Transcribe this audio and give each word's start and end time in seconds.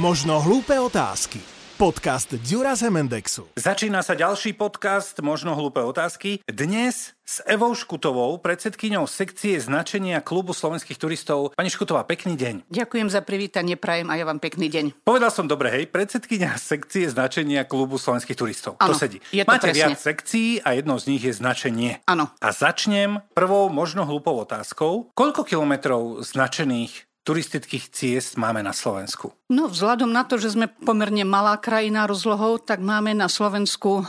Možno 0.00 0.40
hlúpe 0.40 0.80
otázky. 0.80 1.44
Podcast 1.76 2.32
Dura 2.32 2.72
Zemendexu. 2.72 3.52
Začína 3.52 4.00
sa 4.00 4.16
ďalší 4.16 4.56
podcast 4.56 5.20
Možno 5.20 5.52
hlúpe 5.52 5.84
otázky. 5.84 6.40
Dnes 6.48 7.12
s 7.20 7.44
Evou 7.44 7.76
Škutovou, 7.76 8.40
predsedkyňou 8.40 9.04
sekcie 9.04 9.60
značenia 9.60 10.24
klubu 10.24 10.56
slovenských 10.56 10.96
turistov. 10.96 11.52
Pani 11.52 11.68
Škutová, 11.68 12.08
pekný 12.08 12.32
deň. 12.40 12.72
Ďakujem 12.72 13.12
za 13.12 13.20
privítanie, 13.20 13.76
prajem 13.76 14.08
a 14.08 14.16
ja 14.16 14.24
vám 14.24 14.40
pekný 14.40 14.72
deň. 14.72 15.04
Povedal 15.04 15.28
som 15.28 15.44
dobre, 15.44 15.68
hej, 15.68 15.84
predsedkyňa 15.92 16.56
sekcie 16.56 17.04
značenia 17.04 17.68
klubu 17.68 18.00
slovenských 18.00 18.40
turistov. 18.40 18.80
Áno, 18.80 18.96
to 18.96 19.04
sedí. 19.04 19.20
je 19.36 19.44
to 19.44 19.52
Máte 19.52 19.68
presne. 19.68 19.92
viac 19.92 20.00
sekcií 20.00 20.64
a 20.64 20.80
jednou 20.80 20.96
z 20.96 21.12
nich 21.12 21.28
je 21.28 21.36
značenie. 21.36 22.00
Áno. 22.08 22.32
A 22.40 22.48
začnem 22.56 23.20
prvou 23.36 23.68
možno 23.68 24.08
hlúpou 24.08 24.32
otázkou. 24.40 25.12
Koľko 25.12 25.44
kilometrov 25.44 26.24
značených 26.24 27.09
turistických 27.22 27.92
ciest 27.92 28.40
máme 28.40 28.64
na 28.64 28.72
Slovensku? 28.72 29.36
No 29.50 29.66
vzhľadom 29.66 30.08
na 30.08 30.24
to, 30.24 30.38
že 30.38 30.54
sme 30.54 30.70
pomerne 30.70 31.26
malá 31.26 31.58
krajina 31.58 32.06
rozlohou, 32.06 32.62
tak 32.62 32.80
máme 32.80 33.12
na 33.12 33.26
Slovensku 33.26 34.06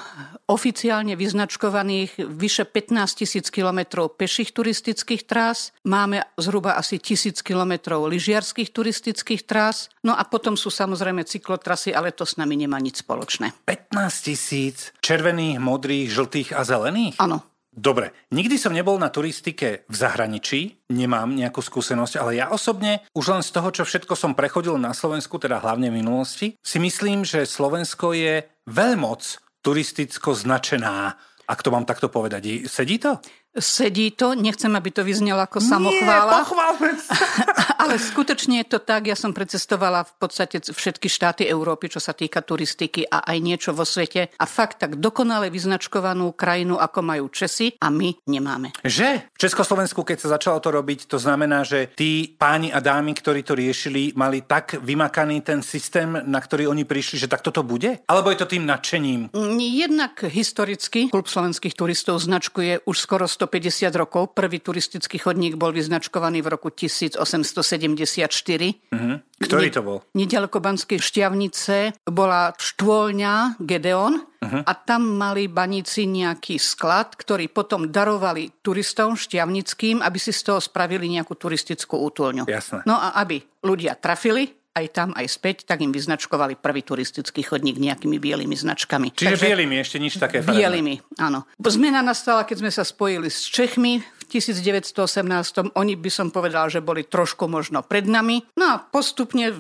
oficiálne 0.48 1.18
vyznačkovaných 1.18 2.24
vyše 2.30 2.64
15 2.64 3.20
tisíc 3.20 3.50
kilometrov 3.50 4.16
peších 4.16 4.56
turistických 4.56 5.24
trás, 5.28 5.76
máme 5.84 6.24
zhruba 6.38 6.78
asi 6.78 7.00
tisíc 7.00 7.42
kilometrov 7.44 8.08
lyžiarských 8.08 8.70
turistických 8.72 9.44
trás, 9.44 9.92
no 10.06 10.16
a 10.16 10.24
potom 10.28 10.56
sú 10.56 10.72
samozrejme 10.72 11.28
cyklotrasy, 11.28 11.92
ale 11.92 12.16
to 12.16 12.24
s 12.24 12.40
nami 12.40 12.60
nemá 12.60 12.80
nič 12.80 13.04
spoločné. 13.04 13.52
15 13.66 14.28
tisíc 14.28 14.96
červených, 15.04 15.60
modrých, 15.60 16.08
žltých 16.12 16.50
a 16.56 16.62
zelených? 16.64 17.16
Áno, 17.20 17.51
Dobre, 17.72 18.12
nikdy 18.36 18.60
som 18.60 18.76
nebol 18.76 19.00
na 19.00 19.08
turistike 19.08 19.88
v 19.88 19.96
zahraničí, 19.96 20.92
nemám 20.92 21.32
nejakú 21.32 21.64
skúsenosť, 21.64 22.20
ale 22.20 22.36
ja 22.36 22.52
osobne, 22.52 23.00
už 23.16 23.32
len 23.32 23.40
z 23.40 23.56
toho, 23.56 23.72
čo 23.72 23.88
všetko 23.88 24.12
som 24.20 24.36
prechodil 24.36 24.76
na 24.76 24.92
Slovensku, 24.92 25.40
teda 25.40 25.64
hlavne 25.64 25.88
v 25.88 26.04
minulosti, 26.04 26.60
si 26.60 26.78
myslím, 26.84 27.24
že 27.24 27.48
Slovensko 27.48 28.12
je 28.12 28.44
veľmoc 28.68 29.24
turisticko 29.64 30.36
značená, 30.36 31.16
ak 31.48 31.64
to 31.64 31.72
mám 31.72 31.88
takto 31.88 32.12
povedať. 32.12 32.68
Sedí 32.68 33.00
to? 33.00 33.24
Sedí 33.52 34.16
to, 34.16 34.32
nechcem, 34.32 34.72
aby 34.72 34.96
to 34.96 35.04
vyznelo 35.04 35.44
ako 35.44 35.60
samochvála. 35.60 36.32
Nie, 36.32 36.44
pochválme 36.48 36.92
sa. 36.96 37.16
Ale 37.84 38.00
skutočne 38.00 38.64
je 38.64 38.78
to 38.78 38.80
tak, 38.80 39.12
ja 39.12 39.18
som 39.18 39.36
precestovala 39.36 40.08
v 40.08 40.14
podstate 40.16 40.64
všetky 40.64 41.12
štáty 41.12 41.44
Európy, 41.44 41.92
čo 41.92 42.00
sa 42.00 42.16
týka 42.16 42.40
turistiky 42.40 43.04
a 43.04 43.28
aj 43.28 43.38
niečo 43.44 43.72
vo 43.76 43.84
svete. 43.84 44.32
A 44.40 44.46
fakt 44.48 44.80
tak 44.80 45.02
dokonale 45.02 45.52
vyznačkovanú 45.52 46.32
krajinu, 46.32 46.80
ako 46.80 47.00
majú 47.04 47.26
Česi 47.28 47.76
a 47.82 47.92
my 47.92 48.24
nemáme. 48.32 48.72
Že? 48.86 49.36
V 49.36 49.40
Československu, 49.42 50.08
keď 50.08 50.18
sa 50.24 50.40
začalo 50.40 50.64
to 50.64 50.72
robiť, 50.72 51.12
to 51.12 51.20
znamená, 51.20 51.68
že 51.68 51.92
tí 51.92 52.32
páni 52.32 52.72
a 52.72 52.80
dámy, 52.80 53.12
ktorí 53.18 53.44
to 53.44 53.58
riešili, 53.58 54.16
mali 54.16 54.48
tak 54.48 54.80
vymakaný 54.80 55.44
ten 55.44 55.60
systém, 55.60 56.08
na 56.24 56.40
ktorý 56.40 56.72
oni 56.72 56.88
prišli, 56.88 57.20
že 57.20 57.28
takto 57.28 57.52
to 57.52 57.68
bude? 57.68 58.00
Alebo 58.08 58.32
je 58.32 58.40
to 58.40 58.48
tým 58.48 58.64
nadšením? 58.64 59.34
Jednak 59.60 60.24
historicky 60.30 61.12
klub 61.12 61.28
slovenských 61.28 61.76
turistov 61.76 62.22
značkuje 62.22 62.86
už 62.86 62.96
skoro 62.96 63.26
150 63.42 63.90
rokov. 63.98 64.38
Prvý 64.38 64.62
turistický 64.62 65.18
chodník 65.18 65.58
bol 65.58 65.74
vyznačkovaný 65.74 66.46
v 66.46 66.54
roku 66.54 66.70
1874. 66.70 68.78
Mhm. 68.94 69.42
Ktorý 69.42 69.74
to 69.74 69.82
bol? 69.82 70.06
Nedaleko 70.14 70.62
Banskej 70.62 71.02
šťavnice 71.02 71.98
bola 72.06 72.54
štôlňa 72.54 73.58
Gedeon 73.58 74.22
Mhm. 74.42 74.66
a 74.66 74.74
tam 74.74 75.18
mali 75.18 75.48
baníci 75.50 76.06
nejaký 76.06 76.62
sklad, 76.62 77.18
ktorý 77.18 77.50
potom 77.50 77.90
darovali 77.90 78.62
turistom 78.62 79.18
šťavnickým, 79.18 80.02
aby 80.02 80.18
si 80.22 80.34
z 80.34 80.42
toho 80.46 80.62
spravili 80.62 81.10
nejakú 81.10 81.34
turistickú 81.38 81.98
útulňu. 81.98 82.46
Jasné. 82.46 82.82
No 82.86 82.98
a 82.98 83.18
aby 83.18 83.42
ľudia 83.62 83.96
trafili, 83.98 84.61
aj 84.72 84.86
tam, 84.96 85.10
aj 85.16 85.28
späť, 85.28 85.68
tak 85.68 85.84
im 85.84 85.92
vyznačkovali 85.92 86.56
prvý 86.56 86.82
turistický 86.82 87.44
chodník 87.44 87.76
nejakými 87.76 88.16
bielými 88.16 88.56
značkami. 88.56 89.12
Čiže 89.12 89.36
bielými, 89.36 89.76
ešte 89.84 90.00
nič 90.00 90.16
také 90.16 90.40
farebné. 90.40 90.60
Bielými, 90.64 90.96
áno. 91.20 91.44
Zmena 91.60 92.00
nastala, 92.00 92.48
keď 92.48 92.58
sme 92.64 92.72
sa 92.72 92.84
spojili 92.88 93.28
s 93.28 93.48
Čechmi 93.52 94.00
v 94.00 94.24
1918. 94.32 95.76
Oni 95.76 95.94
by 96.00 96.12
som 96.12 96.32
povedal, 96.32 96.72
že 96.72 96.80
boli 96.80 97.04
trošku 97.04 97.52
možno 97.52 97.84
pred 97.84 98.08
nami. 98.08 98.44
No 98.56 98.76
a 98.76 98.76
postupne 98.80 99.52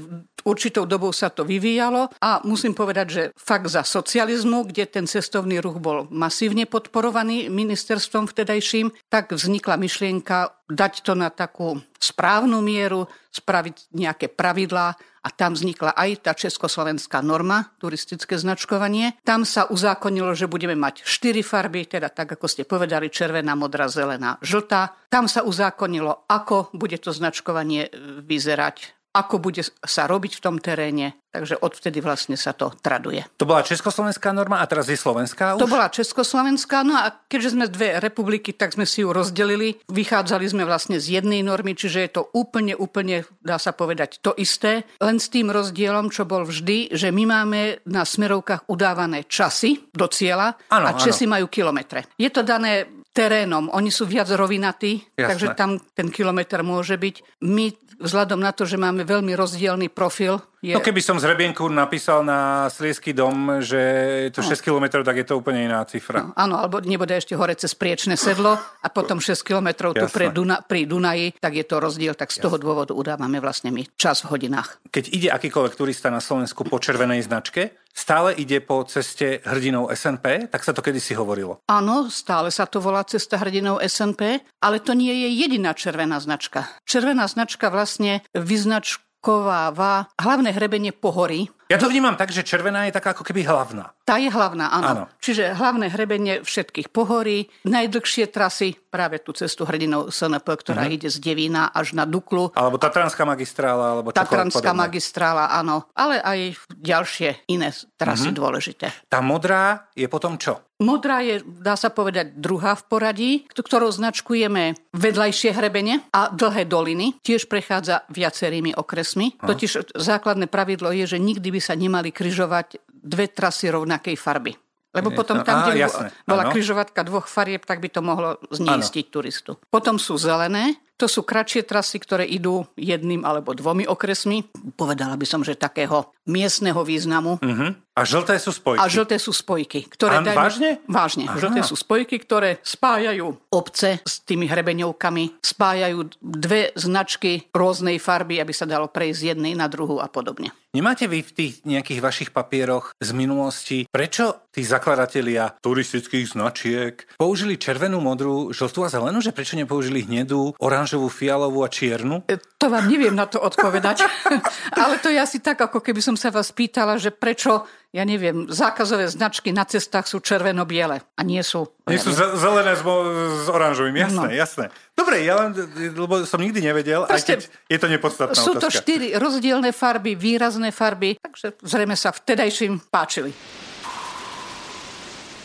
určitou 0.43 0.89
dobou 0.89 1.13
sa 1.13 1.29
to 1.29 1.45
vyvíjalo 1.45 2.09
a 2.17 2.41
musím 2.47 2.73
povedať, 2.73 3.07
že 3.07 3.23
fakt 3.37 3.69
za 3.69 3.85
socializmu, 3.85 4.65
kde 4.69 4.89
ten 4.89 5.05
cestovný 5.05 5.61
ruch 5.61 5.77
bol 5.77 6.09
masívne 6.09 6.65
podporovaný 6.65 7.51
ministerstvom 7.51 8.25
vtedajším, 8.25 8.89
tak 9.11 9.35
vznikla 9.35 9.77
myšlienka 9.77 10.60
dať 10.71 11.03
to 11.03 11.13
na 11.19 11.27
takú 11.27 11.75
správnu 11.99 12.63
mieru, 12.63 13.05
spraviť 13.35 13.91
nejaké 13.91 14.31
pravidlá 14.31 14.95
a 15.21 15.29
tam 15.29 15.53
vznikla 15.53 15.93
aj 15.93 16.09
tá 16.25 16.31
československá 16.33 17.21
norma, 17.21 17.75
turistické 17.77 18.39
značkovanie. 18.39 19.19
Tam 19.21 19.45
sa 19.45 19.69
uzákonilo, 19.69 20.33
že 20.33 20.49
budeme 20.49 20.73
mať 20.73 21.05
štyri 21.05 21.45
farby, 21.45 21.85
teda 21.85 22.09
tak, 22.09 22.33
ako 22.39 22.47
ste 22.49 22.63
povedali, 22.65 23.13
červená, 23.13 23.53
modrá, 23.53 23.85
zelená, 23.85 24.41
žltá. 24.41 24.97
Tam 25.13 25.29
sa 25.29 25.45
uzákonilo, 25.45 26.25
ako 26.25 26.73
bude 26.73 26.97
to 26.97 27.13
značkovanie 27.13 27.85
e, 27.85 27.89
vyzerať 28.25 29.00
ako 29.11 29.43
bude 29.43 29.63
sa 29.63 30.07
robiť 30.07 30.39
v 30.39 30.43
tom 30.43 30.55
teréne. 30.57 31.19
Takže 31.31 31.63
odvtedy 31.63 32.03
vlastne 32.03 32.35
sa 32.35 32.51
to 32.51 32.75
traduje. 32.83 33.23
To 33.39 33.47
bola 33.47 33.63
československá 33.63 34.35
norma 34.35 34.59
a 34.59 34.67
teraz 34.67 34.91
je 34.91 34.99
slovenská 34.99 35.55
už? 35.55 35.63
To 35.63 35.71
bola 35.71 35.87
Československá, 35.87 36.83
no 36.83 36.91
a 36.99 37.07
keďže 37.31 37.55
sme 37.55 37.71
dve 37.71 38.03
republiky, 38.03 38.51
tak 38.51 38.75
sme 38.75 38.83
si 38.83 38.99
ju 38.99 39.15
rozdelili. 39.15 39.79
Vychádzali 39.87 40.43
sme 40.51 40.67
vlastne 40.67 40.99
z 40.99 41.23
jednej 41.23 41.39
normy, 41.39 41.71
čiže 41.71 42.03
je 42.03 42.11
to 42.19 42.27
úplne, 42.35 42.75
úplne, 42.75 43.23
dá 43.39 43.55
sa 43.55 43.71
povedať, 43.71 44.19
to 44.19 44.35
isté. 44.35 44.83
Len 44.99 45.23
s 45.23 45.31
tým 45.31 45.47
rozdielom, 45.47 46.11
čo 46.11 46.27
bol 46.27 46.43
vždy, 46.43 46.91
že 46.91 47.15
my 47.15 47.23
máme 47.23 47.79
na 47.87 48.03
smerovkách 48.03 48.67
udávané 48.67 49.23
časy 49.23 49.87
do 49.95 50.11
cieľa 50.11 50.59
Áno, 50.67 50.91
a 50.91 50.99
Česi 50.99 51.31
majú 51.31 51.47
kilometre. 51.47 52.11
Je 52.19 52.27
to 52.27 52.43
dané 52.43 53.00
terénom. 53.11 53.67
Oni 53.75 53.91
sú 53.91 54.07
viac 54.07 54.31
rovinatí, 54.31 55.03
Jasné. 55.15 55.27
takže 55.27 55.47
tam 55.55 55.79
ten 55.93 56.07
kilometr 56.07 56.63
môže 56.63 56.95
byť. 56.95 57.43
My 57.43 57.71
vzhľadom 58.01 58.41
na 58.41 58.51
to, 58.51 58.65
že 58.65 58.81
máme 58.81 59.05
veľmi 59.05 59.37
rozdielný 59.37 59.93
profil, 59.93 60.41
je... 60.61 60.77
No 60.77 60.81
keby 60.85 61.01
som 61.01 61.17
z 61.17 61.25
Hrebienku 61.25 61.65
napísal 61.73 62.21
na 62.21 62.69
Sliesky 62.69 63.17
dom, 63.17 63.65
že 63.65 63.81
je 64.29 64.31
to 64.33 64.45
6 64.45 64.61
km, 64.61 65.01
tak 65.01 65.17
je 65.17 65.25
to 65.25 65.41
úplne 65.41 65.65
iná 65.65 65.81
cifra. 65.89 66.21
No, 66.21 66.37
áno, 66.37 66.61
alebo 66.61 66.77
nebude 66.85 67.17
ešte 67.17 67.33
hore 67.33 67.57
cez 67.57 67.73
Priečné 67.73 68.13
sedlo 68.13 68.61
a 68.61 68.87
potom 68.93 69.17
6 69.17 69.41
kilometrov 69.41 69.97
tu 69.97 70.05
Jasné. 70.05 70.13
pre 70.13 70.25
Duna, 70.29 70.61
pri 70.61 70.85
Dunaji, 70.85 71.41
tak 71.41 71.57
je 71.57 71.65
to 71.65 71.81
rozdiel, 71.81 72.13
tak 72.13 72.29
z 72.29 72.45
toho 72.45 72.61
dôvodu 72.61 72.93
udávame 72.93 73.41
vlastne 73.41 73.73
my 73.73 73.89
čas 73.97 74.21
v 74.21 74.37
hodinách. 74.37 74.77
Keď 74.93 75.05
ide 75.09 75.29
akýkoľvek 75.33 75.73
turista 75.73 76.13
na 76.13 76.21
Slovensku 76.21 76.61
po 76.61 76.77
červenej 76.77 77.25
značke, 77.25 77.80
stále 77.91 78.33
ide 78.35 78.59
po 78.63 78.83
ceste 78.87 79.39
hrdinou 79.45 79.91
SNP, 79.91 80.49
tak 80.51 80.63
sa 80.63 80.71
to 80.73 80.81
kedysi 80.83 81.15
hovorilo. 81.15 81.61
Áno, 81.69 82.07
stále 82.07 82.49
sa 82.49 82.65
to 82.67 82.81
volá 82.83 83.03
cesta 83.05 83.37
hrdinou 83.39 83.79
SNP, 83.79 84.41
ale 84.63 84.79
to 84.79 84.95
nie 84.95 85.11
je 85.11 85.29
jediná 85.45 85.75
červená 85.75 86.19
značka. 86.19 86.67
Červená 86.87 87.27
značka 87.27 87.69
vlastne 87.69 88.23
vyznačkováva 88.35 90.11
hlavné 90.17 90.49
hrebenie 90.55 90.91
pohorí. 90.95 91.51
Ja 91.71 91.79
to 91.79 91.87
vnímam 91.87 92.19
tak, 92.19 92.35
že 92.35 92.43
červená 92.43 92.83
je 92.83 92.91
taká 92.91 93.15
ako 93.15 93.23
keby 93.23 93.47
hlavná. 93.47 93.95
Tá 94.03 94.19
je 94.19 94.27
hlavná, 94.27 94.67
áno. 94.67 94.87
Áno. 94.91 95.03
Čiže 95.23 95.55
hlavné 95.55 95.87
hrebenie 95.87 96.43
všetkých 96.43 96.91
pohorí, 96.91 97.47
najdlhšie 97.63 98.27
trasy, 98.27 98.75
práve 98.91 99.23
tú 99.23 99.31
cestu 99.31 99.63
hrdinou 99.63 100.11
SNP, 100.11 100.43
ktorá 100.43 100.83
Mhm. 100.83 100.91
ide 100.91 101.07
z 101.07 101.23
Devína 101.23 101.71
až 101.71 101.95
na 101.95 102.03
Duklu. 102.03 102.51
Alebo 102.59 102.75
Tatranská 102.75 103.23
magistrála, 103.23 103.95
alebo 103.95 104.11
Tatranská 104.11 104.75
magistrála, 104.75 105.47
áno. 105.47 105.87
Ale 105.95 106.19
aj 106.19 106.59
ďalšie 106.75 107.47
iné 107.47 107.71
trasy 107.95 108.35
Mhm. 108.35 108.35
dôležité. 108.35 108.91
Tá 109.07 109.23
modrá 109.23 109.87
je 109.95 110.11
potom 110.11 110.35
čo? 110.35 110.59
Modrá 110.81 111.21
je, 111.21 111.45
dá 111.45 111.77
sa 111.77 111.93
povedať, 111.93 112.41
druhá 112.41 112.73
v 112.73 112.83
poradí, 112.89 113.31
ktorou 113.53 113.93
značkujeme 113.93 114.73
vedľajšie 114.97 115.53
hrebene 115.53 116.01
a 116.09 116.33
dlhé 116.33 116.65
doliny. 116.65 117.21
Tiež 117.21 117.45
prechádza 117.45 118.01
viacerými 118.09 118.73
okresmi. 118.73 119.37
Totiž 119.37 119.93
základné 119.93 120.49
pravidlo 120.49 120.89
je, 120.89 121.05
že 121.05 121.21
nikdy 121.21 121.53
by 121.53 121.60
sa 121.61 121.77
nemali 121.77 122.09
kryžovať 122.09 122.81
dve 122.89 123.29
trasy 123.31 123.69
rovnakej 123.71 124.17
farby. 124.17 124.53
Lebo 124.91 125.15
potom 125.15 125.39
to- 125.39 125.47
tam, 125.47 125.63
á, 125.63 125.71
kde 125.71 125.87
bola 126.27 126.43
áno. 126.43 126.51
kryžovatka 126.51 127.07
dvoch 127.07 127.31
farieb, 127.31 127.63
tak 127.63 127.79
by 127.79 127.87
to 127.87 128.03
mohlo 128.03 128.35
zneistiť 128.51 129.05
turistu. 129.07 129.55
Potom 129.71 129.95
sú 129.95 130.19
zelené, 130.19 130.75
to 131.01 131.09
sú 131.09 131.25
kratšie 131.25 131.65
trasy, 131.65 131.97
ktoré 131.97 132.29
idú 132.29 132.61
jedným 132.77 133.25
alebo 133.25 133.57
dvomi 133.57 133.89
okresmi. 133.89 134.45
Povedala 134.77 135.17
by 135.17 135.25
som, 135.25 135.41
že 135.41 135.57
takého 135.57 136.13
miestneho 136.29 136.77
významu. 136.85 137.41
Uh-huh. 137.41 137.73
A 137.97 138.05
žlté 138.05 138.37
sú 138.37 138.53
spojky. 138.53 138.79
A 138.79 138.85
žlté 138.85 139.17
sú 139.17 139.33
spojky. 139.33 139.89
Ktoré 139.89 140.21
A 140.21 140.23
vážne? 140.23 140.79
Vážne. 140.85 141.25
Aha. 141.27 141.41
Žlté 141.41 141.65
sú 141.65 141.75
spojky, 141.75 142.21
ktoré 142.21 142.61
spájajú 142.61 143.33
obce 143.49 143.99
s 144.05 144.21
tými 144.21 144.45
hrebeňovkami, 144.45 145.41
spájajú 145.41 146.21
dve 146.21 146.71
značky 146.77 147.49
rôznej 147.51 147.97
farby, 147.97 148.37
aby 148.37 148.53
sa 148.53 148.69
dalo 148.69 148.87
prejsť 148.87 149.17
z 149.17 149.27
jednej 149.35 149.53
na 149.57 149.67
druhú 149.67 149.99
a 149.99 150.07
podobne. 150.07 150.53
Nemáte 150.71 151.03
vy 151.11 151.19
v 151.19 151.35
tých 151.35 151.53
nejakých 151.67 151.99
vašich 151.99 152.29
papieroch 152.31 152.95
z 152.95 153.09
minulosti, 153.11 153.83
prečo 153.91 154.47
tí 154.55 154.63
zakladatelia 154.63 155.59
turistických 155.59 156.31
značiek 156.31 156.95
použili 157.19 157.59
červenú, 157.59 157.99
modrú, 157.99 158.55
žltú 158.55 158.87
a 158.87 158.91
zelenú, 158.91 159.19
že 159.19 159.35
prečo 159.35 159.59
nepoužili 159.59 160.07
hnedú, 160.07 160.55
oranžovú 160.63 160.90
oranžovú, 160.91 161.07
fialovú 161.07 161.59
a 161.63 161.69
čiernu? 161.71 162.27
E, 162.27 162.35
to 162.59 162.67
vám 162.67 162.91
neviem 162.91 163.15
na 163.15 163.23
to 163.23 163.39
odpovedať. 163.39 164.03
Ale 164.83 164.99
to 164.99 165.07
je 165.07 165.15
asi 165.15 165.39
tak, 165.39 165.63
ako 165.63 165.79
keby 165.79 166.03
som 166.03 166.19
sa 166.19 166.27
vás 166.27 166.51
pýtala, 166.51 166.99
že 166.99 167.15
prečo, 167.15 167.63
ja 167.95 168.03
neviem, 168.03 168.51
zákazové 168.51 169.07
značky 169.07 169.55
na 169.55 169.63
cestách 169.63 170.11
sú 170.11 170.19
červeno-biele 170.19 170.99
a 170.99 171.21
nie 171.23 171.39
sú... 171.39 171.71
Nie 171.87 171.95
sú 171.95 172.11
zelené 172.11 172.75
s, 172.75 172.83
s 172.83 173.47
oranžovým, 173.47 173.95
jasné, 173.95 174.27
no. 174.27 174.35
jasné. 174.35 174.65
Dobre, 174.91 175.23
ja 175.23 175.39
len, 175.39 175.55
lebo 175.95 176.27
som 176.27 176.43
nikdy 176.43 176.59
nevedel, 176.59 177.07
Proste, 177.07 177.15
aj 177.15 177.21
keď 177.23 177.39
je 177.71 177.77
to 177.79 177.87
nepodstatná 177.87 178.35
Sú 178.35 178.51
otázka. 178.51 178.67
to 178.67 178.69
štyri 178.83 179.07
rozdielne 179.15 179.71
farby, 179.71 180.19
výrazné 180.19 180.75
farby, 180.75 181.15
takže 181.23 181.55
zrejme 181.63 181.95
sa 181.95 182.11
vtedajším 182.11 182.91
páčili. 182.91 183.31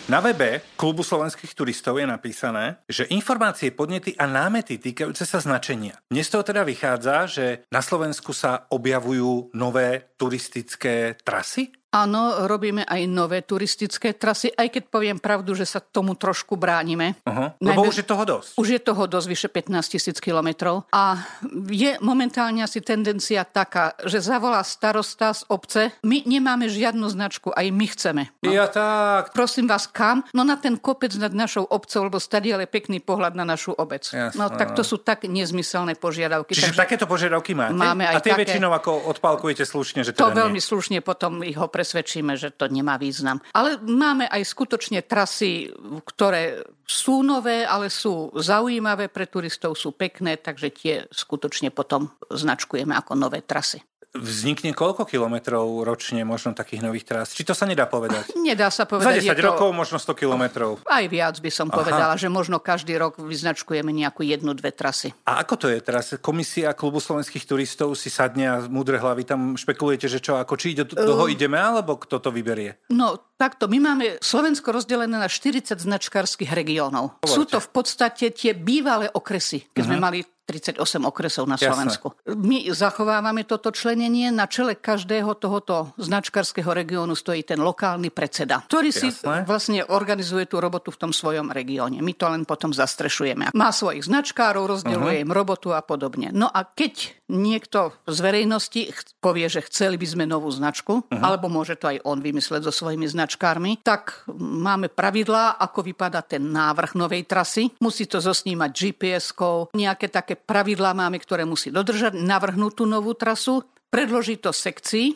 Na 0.07 0.23
webe 0.23 0.63
Klubu 0.79 1.03
slovenských 1.03 1.51
turistov 1.51 1.99
je 1.99 2.07
napísané, 2.07 2.79
že 2.87 3.11
informácie, 3.11 3.75
podnety 3.75 4.15
a 4.15 4.31
námety 4.31 4.79
týkajúce 4.79 5.27
sa 5.27 5.43
značenia. 5.43 5.99
Dnes 6.07 6.31
toho 6.31 6.47
teda 6.47 6.63
vychádza, 6.63 7.27
že 7.27 7.47
na 7.75 7.83
Slovensku 7.83 8.31
sa 8.31 8.71
objavujú 8.71 9.51
nové 9.59 10.15
turistické 10.15 11.19
trasy? 11.27 11.75
Áno, 11.97 12.45
robíme 12.45 12.85
aj 12.85 13.09
nové 13.09 13.41
turistické 13.41 14.13
trasy, 14.13 14.53
aj 14.53 14.69
keď 14.69 14.83
poviem 14.93 15.17
pravdu, 15.17 15.57
že 15.57 15.65
sa 15.65 15.81
tomu 15.81 16.13
trošku 16.13 16.61
bránime. 16.61 17.17
Uh-huh. 17.25 17.57
Lebo 17.57 17.89
Najmä, 17.89 17.89
už 17.89 18.05
je 18.05 18.07
toho 18.07 18.25
dosť. 18.29 18.51
Už 18.61 18.69
je 18.69 18.81
toho 18.85 19.05
dosť, 19.09 19.27
vyše 19.33 19.49
15 19.49 19.95
tisíc 19.97 20.17
kilometrov. 20.21 20.85
A 20.93 21.25
je 21.73 21.97
momentálne 22.05 22.61
asi 22.61 22.85
tendencia 22.85 23.49
taká, 23.49 23.97
že 24.05 24.21
zavolá 24.21 24.61
starosta 24.61 25.33
z 25.33 25.49
obce, 25.49 25.97
my 26.05 26.29
nemáme 26.29 26.69
žiadnu 26.69 27.09
značku, 27.09 27.49
aj 27.57 27.67
my 27.73 27.87
chceme. 27.89 28.23
No. 28.45 28.53
Ja 28.53 28.69
tak. 28.69 29.33
Prosím 29.33 29.65
vás, 29.65 29.89
kam? 29.89 30.21
No 30.37 30.45
na 30.45 30.61
ten 30.61 30.77
kopec 30.77 31.17
nad 31.17 31.33
našou 31.33 31.65
obcov, 31.65 32.13
lebo 32.13 32.21
stadiaľ 32.21 32.69
je 32.69 32.77
pekný 32.77 33.01
pohľad 33.01 33.33
na 33.33 33.49
našu 33.49 33.73
obec. 33.73 34.05
Jasne. 34.05 34.37
No 34.37 34.53
tak 34.53 34.77
to 34.77 34.85
sú 34.85 35.01
tak 35.01 35.25
nezmyselné 35.25 35.97
požiadavky. 35.97 36.53
Čiže 36.53 36.77
takže 36.77 36.83
takéto 36.85 37.09
požiadavky 37.09 37.57
máte? 37.57 37.73
Máme 37.73 38.05
aj 38.05 38.21
A 38.21 38.21
tie 38.21 38.37
také... 38.37 38.45
väčšinou 38.45 38.69
ako 38.77 39.17
odpálkujete 39.17 39.65
slušne, 39.65 40.05
že 40.05 40.13
teda 40.13 40.21
To 40.21 40.29
nie. 40.29 40.39
veľmi 40.45 40.61
slušne 40.61 41.01
potom 41.01 41.41
ich 41.41 41.57
ho 41.57 41.65
pres 41.73 41.86
presvedčíme, 41.87 42.35
že 42.35 42.51
to 42.51 42.67
nemá 42.67 42.99
význam. 42.99 43.39
Ale 43.55 43.79
máme 43.79 44.27
aj 44.27 44.43
skutočne 44.43 45.07
trasy, 45.07 45.71
ktoré 46.03 46.67
sú 46.83 47.23
nové, 47.23 47.63
ale 47.63 47.95
sú 47.95 48.35
zaujímavé 48.35 49.07
pre 49.07 49.31
turistov, 49.31 49.79
sú 49.79 49.95
pekné, 49.95 50.35
takže 50.35 50.75
tie 50.75 50.95
skutočne 51.07 51.71
potom 51.71 52.11
značkujeme 52.27 52.91
ako 52.91 53.15
nové 53.15 53.47
trasy. 53.47 53.79
Vznikne 54.21 54.73
koľko 54.73 55.05
kilometrov 55.05 55.85
ročne 55.85 56.25
možno 56.25 56.57
takých 56.57 56.81
nových 56.83 57.05
trás? 57.05 57.33
Či 57.37 57.47
to 57.47 57.55
sa 57.55 57.69
nedá 57.69 57.85
povedať? 57.89 58.33
Nedá 58.47 58.71
sa 58.71 58.87
povedať. 58.87 59.27
Za 59.27 59.35
10 59.35 59.43
to... 59.43 59.47
rokov 59.47 59.69
možno 59.75 59.99
100 59.99 60.23
kilometrov. 60.23 60.71
Aj 60.87 61.05
viac 61.11 61.37
by 61.43 61.51
som 61.51 61.69
Aha. 61.69 61.77
povedala, 61.77 62.15
že 62.15 62.31
možno 62.31 62.63
každý 62.63 62.95
rok 62.95 63.19
vyznačkujeme 63.19 63.91
nejakú 63.91 64.23
jednu, 64.23 64.55
dve 64.55 64.71
trasy. 64.71 65.11
A 65.27 65.43
ako 65.43 65.55
to 65.61 65.67
je 65.67 65.79
teraz? 65.83 66.15
Komisia 66.23 66.73
klubu 66.73 67.03
slovenských 67.03 67.45
turistov 67.45 67.99
si 67.99 68.07
sadne 68.07 68.45
a 68.47 68.57
múdre 68.71 69.03
hlavy 69.03 69.27
tam 69.27 69.41
špekulujete, 69.59 70.07
že 70.07 70.23
čo, 70.23 70.39
ako 70.39 70.55
či 70.55 70.79
do 70.79 70.87
toho 70.87 71.27
uh, 71.27 71.33
ideme, 71.33 71.59
alebo 71.59 71.99
kto 71.99 72.23
to 72.23 72.31
vyberie? 72.31 72.79
No, 72.95 73.19
takto. 73.37 73.69
My 73.69 73.79
máme 73.79 74.19
Slovensko 74.19 74.73
rozdelené 74.73 75.17
na 75.17 75.29
40 75.29 75.77
značkárskych 75.77 76.51
regiónov. 76.51 77.21
Sú 77.23 77.45
to 77.45 77.61
v 77.61 77.69
podstate 77.71 78.33
tie 78.33 78.57
bývalé 78.57 79.07
okresy, 79.13 79.69
keď 79.71 79.81
uh-huh. 79.81 79.89
sme 79.89 79.99
mhm. 80.01 80.05
mali 80.05 80.19
38 80.47 80.79
okresov 81.03 81.51
na 81.51 81.59
Slovensku. 81.59 82.15
Jasné. 82.23 82.39
My 82.39 82.59
zachovávame 82.71 83.43
toto 83.43 83.75
členenie. 83.75 84.31
Na 84.31 84.47
čele 84.47 84.79
každého 84.79 85.35
tohoto 85.43 85.91
značkarského 85.99 86.71
regiónu 86.71 87.19
stojí 87.19 87.43
ten 87.43 87.59
lokálny 87.59 88.15
predseda, 88.15 88.63
ktorý 88.63 88.95
Jasné. 88.95 89.11
si 89.11 89.27
vlastne 89.43 89.83
organizuje 89.83 90.47
tú 90.47 90.63
robotu 90.63 90.95
v 90.95 90.99
tom 91.03 91.11
svojom 91.11 91.51
regióne. 91.51 91.99
My 91.99 92.15
to 92.15 92.31
len 92.31 92.47
potom 92.47 92.71
zastrešujeme. 92.71 93.51
Má 93.51 93.71
svojich 93.75 94.07
značkárov, 94.07 94.79
rozdeľuje 94.79 95.19
uh-huh. 95.19 95.27
im 95.27 95.35
robotu 95.35 95.75
a 95.75 95.83
podobne. 95.83 96.31
No 96.31 96.47
a 96.47 96.63
keď 96.63 97.27
niekto 97.27 97.91
z 98.07 98.19
verejnosti 98.23 98.95
povie, 99.19 99.51
že 99.51 99.67
chceli 99.67 99.99
by 99.99 100.07
sme 100.07 100.25
novú 100.31 100.47
značku, 100.55 101.03
uh-huh. 101.03 101.23
alebo 101.27 101.51
môže 101.51 101.75
to 101.75 101.91
aj 101.91 102.07
on 102.07 102.23
vymysleť 102.23 102.71
so 102.71 102.73
svojimi 102.73 103.11
značkármi, 103.27 103.83
tak 103.83 104.23
máme 104.39 104.87
pravidlá, 104.87 105.59
ako 105.59 105.83
vypadá 105.83 106.23
ten 106.23 106.47
návrh 106.55 106.95
novej 106.95 107.27
trasy. 107.27 107.75
Musí 107.83 108.07
to 108.07 108.23
zosnímať 108.23 108.71
GPS-kou, 108.71 109.75
nejaké 109.75 110.07
také 110.07 110.39
pravidlá 110.39 110.95
máme, 110.95 111.19
ktoré 111.19 111.43
musí 111.43 111.75
dodržať, 111.75 112.15
navrhnúť 112.15 112.79
tú 112.79 112.85
novú 112.87 113.19
trasu, 113.19 113.67
predložiť 113.91 114.39
to 114.39 114.55
sekcii, 114.55 115.07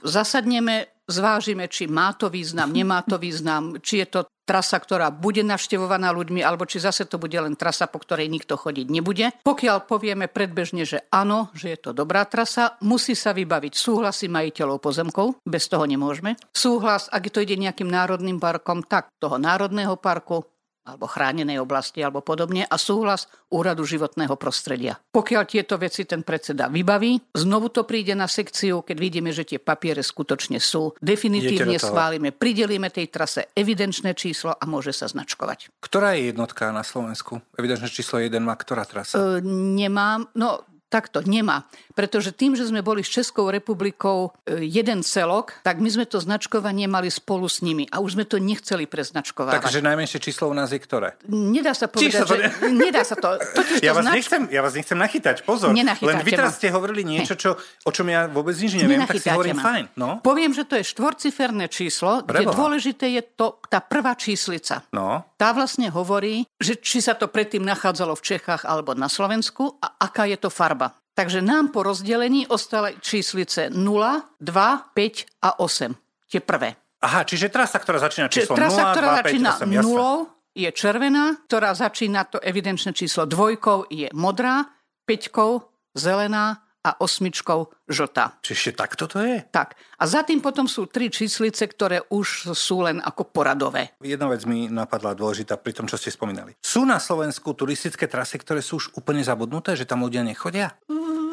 zasadneme, 0.00 0.88
zvážime, 1.04 1.68
či 1.68 1.84
má 1.84 2.16
to 2.16 2.32
význam, 2.32 2.72
nemá 2.72 3.04
to 3.04 3.20
význam, 3.20 3.76
či 3.84 4.00
je 4.00 4.06
to 4.08 4.20
trasa, 4.48 4.80
ktorá 4.80 5.12
bude 5.12 5.44
navštevovaná 5.44 6.08
ľuďmi, 6.16 6.40
alebo 6.40 6.64
či 6.64 6.80
zase 6.80 7.04
to 7.04 7.20
bude 7.20 7.36
len 7.36 7.52
trasa, 7.52 7.84
po 7.84 8.00
ktorej 8.00 8.32
nikto 8.32 8.56
chodiť 8.56 8.88
nebude. 8.88 9.36
Pokiaľ 9.44 9.84
povieme 9.84 10.32
predbežne, 10.32 10.88
že 10.88 11.04
áno, 11.12 11.52
že 11.52 11.76
je 11.76 11.78
to 11.84 11.90
dobrá 11.92 12.24
trasa, 12.24 12.80
musí 12.80 13.12
sa 13.12 13.36
vybaviť 13.36 13.76
súhlasy 13.76 14.32
majiteľov 14.32 14.80
pozemkov, 14.80 15.44
bez 15.44 15.68
toho 15.68 15.84
nemôžeme. 15.84 16.40
Súhlas, 16.56 17.12
ak 17.12 17.28
to 17.28 17.44
ide 17.44 17.60
nejakým 17.60 17.92
národným 17.92 18.40
parkom, 18.40 18.80
tak 18.80 19.12
toho 19.20 19.36
národného 19.36 20.00
parku, 20.00 20.48
alebo 20.88 21.04
chránenej 21.04 21.60
oblasti 21.60 22.00
alebo 22.00 22.24
podobne 22.24 22.64
a 22.64 22.76
súhlas 22.80 23.28
Úradu 23.48 23.88
životného 23.88 24.36
prostredia. 24.36 25.00
Pokiaľ 25.08 25.42
tieto 25.48 25.80
veci 25.80 26.04
ten 26.04 26.20
predseda 26.20 26.68
vybaví, 26.68 27.32
znovu 27.32 27.72
to 27.72 27.88
príde 27.88 28.12
na 28.12 28.28
sekciu, 28.28 28.84
keď 28.84 28.96
vidíme, 29.00 29.32
že 29.32 29.48
tie 29.48 29.56
papiere 29.56 30.04
skutočne 30.04 30.60
sú, 30.60 30.92
definitívne 31.00 31.80
schválime, 31.80 32.28
pridelíme 32.36 32.92
tej 32.92 33.08
trase 33.08 33.48
evidenčné 33.56 34.12
číslo 34.12 34.52
a 34.52 34.64
môže 34.68 34.92
sa 34.92 35.08
značkovať. 35.08 35.72
Ktorá 35.80 36.12
je 36.20 36.28
jednotka 36.28 36.68
na 36.76 36.84
Slovensku? 36.84 37.40
Evidenčné 37.56 37.88
číslo 37.88 38.20
1 38.20 38.36
má 38.36 38.52
ktorá 38.52 38.84
trasa? 38.84 39.16
E, 39.16 39.40
nemám, 39.48 40.28
no 40.36 40.67
Takto 40.88 41.20
nemá. 41.20 41.68
Pretože 41.92 42.32
tým, 42.32 42.56
že 42.56 42.64
sme 42.64 42.80
boli 42.80 43.04
s 43.04 43.12
Českou 43.12 43.52
republikou 43.52 44.32
e, 44.48 44.64
jeden 44.64 45.04
celok, 45.04 45.60
tak 45.60 45.84
my 45.84 45.88
sme 45.92 46.08
to 46.08 46.16
značkovanie 46.16 46.88
mali 46.88 47.12
spolu 47.12 47.44
s 47.44 47.60
nimi 47.60 47.84
a 47.92 48.00
už 48.00 48.16
sme 48.16 48.24
to 48.24 48.40
nechceli 48.40 48.88
preznačkovať. 48.88 49.60
Takže 49.60 49.84
najmenšie 49.84 50.16
číslo 50.16 50.48
u 50.48 50.56
nás 50.56 50.72
je 50.72 50.80
ktoré? 50.80 51.20
Nedá 51.28 51.76
sa 51.76 51.92
povedať, 51.92 52.24
to... 52.24 52.32
že... 52.32 52.72
Nedá 52.72 53.04
sa 53.04 53.20
to. 53.20 53.36
ja, 53.84 53.92
to 53.92 54.00
vás 54.00 54.04
znač... 54.08 54.16
nechcem, 54.24 54.42
ja 54.48 54.60
vás 54.64 54.72
nechcem 54.72 54.96
nachytať, 54.96 55.36
pozor. 55.44 55.76
Len 55.76 56.18
vy 56.24 56.30
teraz 56.32 56.56
ste 56.56 56.72
hovorili 56.72 57.04
niečo, 57.04 57.36
čo, 57.36 57.60
o 57.84 57.90
čom 57.92 58.08
ja 58.08 58.24
vôbec 58.24 58.56
nič 58.56 58.80
neviem, 58.80 59.04
tak 59.04 59.20
si 59.20 59.28
hovorím 59.28 59.60
ma. 59.60 59.64
fajn. 59.68 59.84
No? 60.00 60.10
Poviem, 60.24 60.56
že 60.56 60.64
to 60.64 60.80
je 60.80 60.88
štvorciferné 60.88 61.68
číslo, 61.68 62.24
Preboha. 62.24 62.32
kde 62.32 62.44
dôležité 62.56 63.06
je 63.12 63.22
to, 63.36 63.60
tá 63.68 63.84
prvá 63.84 64.16
číslica. 64.16 64.88
No. 64.96 65.27
Tá 65.38 65.54
vlastne 65.54 65.86
hovorí, 65.86 66.50
že 66.58 66.74
či 66.74 66.98
sa 66.98 67.14
to 67.14 67.30
predtým 67.30 67.62
nachádzalo 67.62 68.18
v 68.18 68.26
Čechách 68.26 68.66
alebo 68.66 68.98
na 68.98 69.06
Slovensku 69.06 69.78
a 69.78 69.94
aká 70.02 70.26
je 70.26 70.34
to 70.34 70.50
farba. 70.50 70.98
Takže 71.14 71.38
nám 71.38 71.70
po 71.70 71.86
rozdelení 71.86 72.50
ostali 72.50 72.98
číslice 72.98 73.70
0, 73.70 73.78
2, 73.78 74.42
5 74.42 75.46
a 75.46 75.62
8. 75.62 75.94
Tie 76.26 76.42
prvé. 76.42 76.74
Aha, 76.98 77.22
čiže 77.22 77.54
trasa, 77.54 77.78
ktorá 77.78 78.02
začína 78.02 78.26
číslom 78.26 78.58
trasa, 78.58 78.90
0, 78.90 78.94
ktorá 78.98 79.08
2, 79.14 79.18
začína 79.22 79.50
5, 79.62 79.78
8, 79.78 79.78
0, 79.78 80.58
je 80.58 80.70
červená, 80.74 81.24
ktorá 81.46 81.70
začína 81.70 82.20
to 82.26 82.42
evidenčné 82.42 82.90
číslo 82.90 83.22
dvojkou 83.22 83.94
je 83.94 84.10
modrá, 84.18 84.66
peťkou 85.06 85.62
zelená 85.94 86.66
a 86.88 86.96
osmičkou 86.96 87.68
žltá. 87.84 88.40
Čiže 88.40 88.72
takto 88.72 89.04
to 89.04 89.20
je? 89.20 89.44
Tak. 89.52 89.76
A 90.00 90.04
za 90.08 90.24
tým 90.24 90.40
potom 90.40 90.64
sú 90.64 90.88
tri 90.88 91.12
číslice, 91.12 91.68
ktoré 91.68 92.00
už 92.08 92.56
sú 92.56 92.80
len 92.84 93.04
ako 93.04 93.28
poradové. 93.28 93.92
Jedna 94.00 94.32
vec 94.32 94.48
mi 94.48 94.72
napadla 94.72 95.12
dôležitá 95.12 95.60
pri 95.60 95.76
tom, 95.76 95.84
čo 95.84 96.00
ste 96.00 96.08
spomínali. 96.08 96.56
Sú 96.64 96.88
na 96.88 96.96
Slovensku 96.96 97.52
turistické 97.52 98.08
trasy, 98.08 98.40
ktoré 98.40 98.64
sú 98.64 98.80
už 98.80 98.96
úplne 98.96 99.20
zabudnuté, 99.20 99.76
že 99.76 99.84
tam 99.84 100.04
ľudia 100.06 100.24
nechodia? 100.24 100.72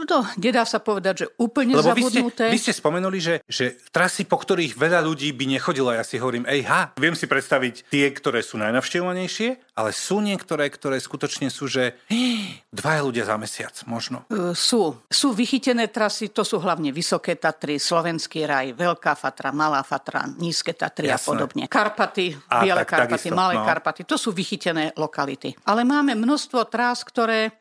To 0.06 0.26
nedá 0.38 0.64
sa 0.64 0.80
povedať, 0.82 1.14
že 1.26 1.28
úplne 1.38 1.78
Lebo 1.78 1.94
zabudnuté. 1.94 2.50
Vy 2.50 2.58
ste, 2.58 2.72
vy 2.72 2.74
ste 2.74 2.74
spomenuli, 2.74 3.18
že, 3.22 3.36
že 3.46 3.78
trasy, 3.90 4.26
po 4.26 4.40
ktorých 4.40 4.78
veľa 4.78 5.04
ľudí 5.04 5.34
by 5.34 5.46
nechodilo, 5.58 5.92
ja 5.92 6.06
si 6.06 6.22
hovorím, 6.22 6.48
ej 6.48 6.64
ha, 6.70 6.94
viem 6.98 7.14
si 7.14 7.26
predstaviť 7.26 7.90
tie, 7.90 8.06
ktoré 8.14 8.46
sú 8.46 8.62
najnavštevovanejšie, 8.62 9.76
ale 9.76 9.90
sú 9.92 10.24
niektoré, 10.24 10.70
ktoré 10.72 10.98
skutočne 11.02 11.52
sú, 11.52 11.68
že 11.68 12.00
dvaja 12.80 13.02
ľudia 13.04 13.24
za 13.28 13.36
mesiac 13.36 13.76
možno. 13.90 14.24
Uh, 14.32 14.56
sú. 14.56 14.96
Sú 15.12 15.36
vychytené 15.36 15.92
trasy, 15.92 16.32
to 16.32 16.48
sú 16.48 16.62
hlavne 16.62 16.96
Vysoké 16.96 17.36
Tatry, 17.36 17.82
Slovenský 17.82 18.48
raj, 18.48 18.72
Veľká 18.78 19.14
Fatra, 19.18 19.52
Malá 19.52 19.84
Fatra, 19.84 20.26
Nízke 20.26 20.74
Tatry 20.74 21.12
Jasné. 21.12 21.20
a 21.20 21.28
podobne. 21.28 21.64
Karpaty, 21.68 22.36
a, 22.50 22.64
Biele 22.64 22.82
tak, 22.86 22.90
Karpaty, 22.96 23.30
takisto, 23.30 23.36
Malé 23.36 23.56
no. 23.60 23.66
Karpaty, 23.66 24.02
to 24.08 24.16
sú 24.16 24.32
vychytené 24.32 24.96
lokality. 24.96 25.52
Ale 25.68 25.84
máme 25.84 26.16
množstvo 26.16 26.68
trás, 26.72 27.04
ktoré 27.04 27.52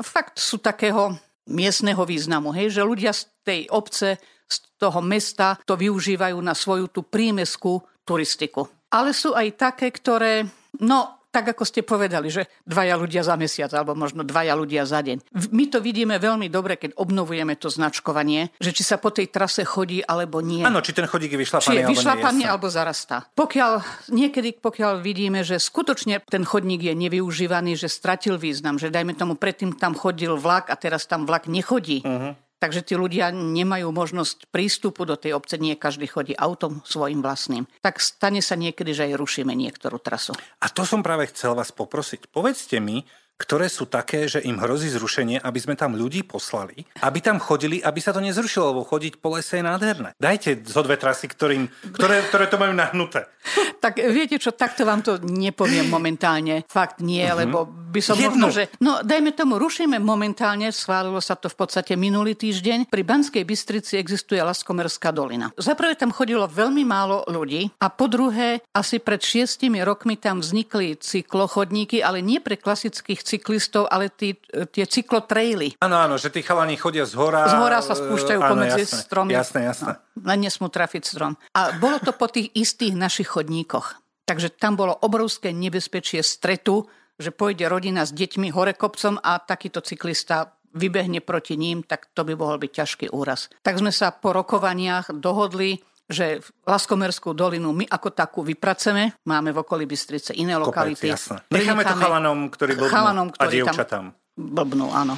fakt 0.00 0.36
sú 0.36 0.60
takého 0.60 1.16
miestneho 1.46 2.02
významu, 2.02 2.50
hej, 2.52 2.74
že 2.74 2.82
ľudia 2.86 3.14
z 3.14 3.30
tej 3.46 3.60
obce, 3.70 4.18
z 4.46 4.56
toho 4.78 5.02
mesta 5.02 5.58
to 5.66 5.74
využívajú 5.74 6.38
na 6.38 6.54
svoju 6.54 6.90
tú 6.90 7.06
prímeskú 7.06 7.82
turistiku. 8.06 8.66
Ale 8.90 9.10
sú 9.10 9.34
aj 9.34 9.48
také, 9.58 9.90
ktoré, 9.90 10.46
no 10.78 11.15
tak 11.36 11.52
ako 11.52 11.68
ste 11.68 11.84
povedali, 11.84 12.32
že 12.32 12.48
dvaja 12.64 12.96
ľudia 12.96 13.20
za 13.20 13.36
mesiac, 13.36 13.68
alebo 13.76 13.92
možno 13.92 14.24
dvaja 14.24 14.56
ľudia 14.56 14.88
za 14.88 15.04
deň. 15.04 15.36
My 15.52 15.68
to 15.68 15.84
vidíme 15.84 16.16
veľmi 16.16 16.48
dobre, 16.48 16.80
keď 16.80 16.96
obnovujeme 16.96 17.52
to 17.60 17.68
značkovanie, 17.68 18.56
že 18.56 18.72
či 18.72 18.80
sa 18.80 18.96
po 18.96 19.12
tej 19.12 19.28
trase 19.28 19.68
chodí 19.68 20.00
alebo 20.00 20.40
nie. 20.40 20.64
Áno, 20.64 20.80
či 20.80 20.96
ten 20.96 21.04
chodík 21.04 21.36
je 21.36 21.40
vyšlapaný, 21.44 21.68
či 21.68 21.76
je 21.76 21.84
alebo 21.84 21.92
vyšlapaný 21.92 22.40
nie, 22.40 22.48
alebo 22.48 22.66
zarastá. 22.72 23.28
Pokiaľ, 23.36 23.72
niekedy, 24.16 24.56
pokiaľ 24.56 25.04
vidíme, 25.04 25.44
že 25.44 25.60
skutočne 25.60 26.24
ten 26.24 26.48
chodník 26.48 26.80
je 26.80 26.96
nevyužívaný, 26.96 27.76
že 27.76 27.92
stratil 27.92 28.40
význam, 28.40 28.80
že 28.80 28.88
dajme 28.88 29.12
tomu 29.12 29.36
predtým 29.36 29.76
tam 29.76 29.92
chodil 29.92 30.40
vlak 30.40 30.72
a 30.72 30.76
teraz 30.80 31.04
tam 31.04 31.28
vlak 31.28 31.52
nechodí, 31.52 32.00
uh-huh 32.00 32.45
Takže 32.66 32.82
tí 32.82 32.98
ľudia 32.98 33.30
nemajú 33.30 33.94
možnosť 33.94 34.50
prístupu 34.50 35.06
do 35.06 35.14
tej 35.14 35.38
obce, 35.38 35.54
nie 35.54 35.78
každý 35.78 36.10
chodí 36.10 36.34
autom 36.34 36.82
svojim 36.82 37.22
vlastným. 37.22 37.62
Tak 37.78 38.02
stane 38.02 38.42
sa 38.42 38.58
niekedy, 38.58 38.90
že 38.90 39.06
aj 39.06 39.22
rušíme 39.22 39.54
niektorú 39.54 40.02
trasu. 40.02 40.34
A 40.58 40.66
to 40.66 40.82
som 40.82 40.98
práve 40.98 41.30
chcel 41.30 41.54
vás 41.54 41.70
poprosiť. 41.70 42.26
Povedzte 42.26 42.82
mi, 42.82 43.06
ktoré 43.36 43.68
sú 43.68 43.84
také, 43.84 44.26
že 44.26 44.40
im 44.42 44.56
hrozí 44.56 44.88
zrušenie, 44.88 45.44
aby 45.44 45.58
sme 45.60 45.76
tam 45.76 45.92
ľudí 45.92 46.24
poslali, 46.24 46.88
aby 47.04 47.18
tam 47.20 47.36
chodili, 47.36 47.84
aby 47.84 48.00
sa 48.00 48.16
to 48.16 48.24
nezrušilo, 48.24 48.72
lebo 48.72 48.88
chodiť 48.88 49.20
po 49.20 49.36
lese 49.36 49.60
je 49.60 49.64
nádherné. 49.64 50.16
Dajte 50.16 50.64
zo 50.64 50.80
dve 50.80 50.96
trasy, 50.96 51.28
ktorým, 51.28 51.68
ktoré, 51.92 52.24
ktoré 52.32 52.48
to 52.48 52.58
majú 52.58 52.74
nahnuté. 52.74 53.30
Tak 53.76 54.02
viete 54.02 54.40
čo, 54.40 54.50
takto 54.50 54.82
vám 54.82 55.04
to 55.04 55.20
nepoviem 55.22 55.86
momentálne. 55.86 56.66
Fakt 56.66 56.98
nie, 57.04 57.22
uh-huh. 57.22 57.46
lebo 57.46 57.70
by 57.96 58.02
som 58.04 58.16
Jednu. 58.20 58.36
možno, 58.36 58.46
že... 58.52 58.68
No, 58.84 59.00
dajme 59.00 59.32
tomu, 59.32 59.56
rušíme 59.56 59.96
momentálne, 59.96 60.68
schválilo 60.68 61.24
sa 61.24 61.32
to 61.32 61.48
v 61.48 61.56
podstate 61.56 61.96
minulý 61.96 62.36
týždeň. 62.36 62.92
Pri 62.92 63.00
Banskej 63.00 63.48
Bystrici 63.48 63.96
existuje 63.96 64.36
Laskomerská 64.36 65.16
dolina. 65.16 65.48
Zaprvé 65.56 65.96
tam 65.96 66.12
chodilo 66.12 66.44
veľmi 66.44 66.84
málo 66.84 67.24
ľudí 67.24 67.72
a 67.80 67.88
po 67.88 68.12
druhé, 68.12 68.60
asi 68.76 69.00
pred 69.00 69.24
šiestimi 69.24 69.80
rokmi 69.80 70.20
tam 70.20 70.44
vznikli 70.44 71.00
cyklochodníky, 71.00 72.04
ale 72.04 72.20
nie 72.20 72.44
pre 72.44 72.60
klasických 72.60 73.24
cyklistov, 73.24 73.88
ale 73.88 74.12
tí, 74.12 74.36
tie 74.74 74.84
cyklotraily. 74.84 75.80
Áno, 75.80 75.96
áno, 75.96 76.20
že 76.20 76.28
tí 76.28 76.44
chalani 76.44 76.76
chodia 76.76 77.08
z 77.08 77.16
hora. 77.16 77.48
Z 77.48 77.56
hora 77.56 77.80
sa 77.80 77.96
spúšťajú 77.96 78.40
áno, 78.44 78.50
pomedzi 78.52 78.84
jasné, 78.84 79.00
stromy. 79.00 79.32
Jasné, 79.32 79.60
jasné. 79.64 79.92
No, 79.96 80.28
len 80.28 80.38
nesmú 80.44 80.68
trafiť 80.68 81.02
strom. 81.08 81.32
A 81.56 81.72
bolo 81.80 81.96
to 82.02 82.12
po 82.12 82.28
tých 82.28 82.52
istých 82.52 82.92
našich 82.92 83.32
chodníkoch. 83.32 84.02
Takže 84.26 84.50
tam 84.58 84.74
bolo 84.74 84.90
obrovské 85.06 85.54
nebezpečie 85.54 86.18
stretu, 86.18 86.90
že 87.16 87.32
pôjde 87.32 87.64
rodina 87.68 88.04
s 88.04 88.12
deťmi 88.12 88.52
hore 88.52 88.76
kopcom 88.76 89.16
a 89.20 89.40
takýto 89.40 89.80
cyklista 89.80 90.56
vybehne 90.76 91.24
proti 91.24 91.56
ním, 91.56 91.80
tak 91.80 92.12
to 92.12 92.22
by 92.22 92.36
mohol 92.36 92.60
byť 92.60 92.70
ťažký 92.70 93.06
úraz. 93.16 93.48
Tak 93.64 93.80
sme 93.80 93.88
sa 93.88 94.12
po 94.12 94.36
rokovaniach 94.36 95.16
dohodli, 95.16 95.80
že 96.06 96.38
Laskomerskú 96.68 97.34
dolinu 97.34 97.74
my 97.74 97.88
ako 97.88 98.14
takú 98.14 98.40
vypraceme. 98.44 99.16
Máme 99.26 99.50
v 99.50 99.58
okolí 99.64 99.88
Bystrice 99.88 100.36
iné 100.36 100.54
Kopec, 100.54 100.66
lokality. 100.70 101.06
Jasné. 101.10 101.42
Necháme 101.50 101.82
to 101.82 101.96
chalanom, 101.98 102.38
ktorí 102.52 102.72
blbnú 102.78 102.92
chalanom, 102.92 103.28
ktorí 103.34 103.42
a 103.42 103.54
dievčatám. 103.66 104.04
Blbnú, 104.36 104.92
áno. 104.92 105.16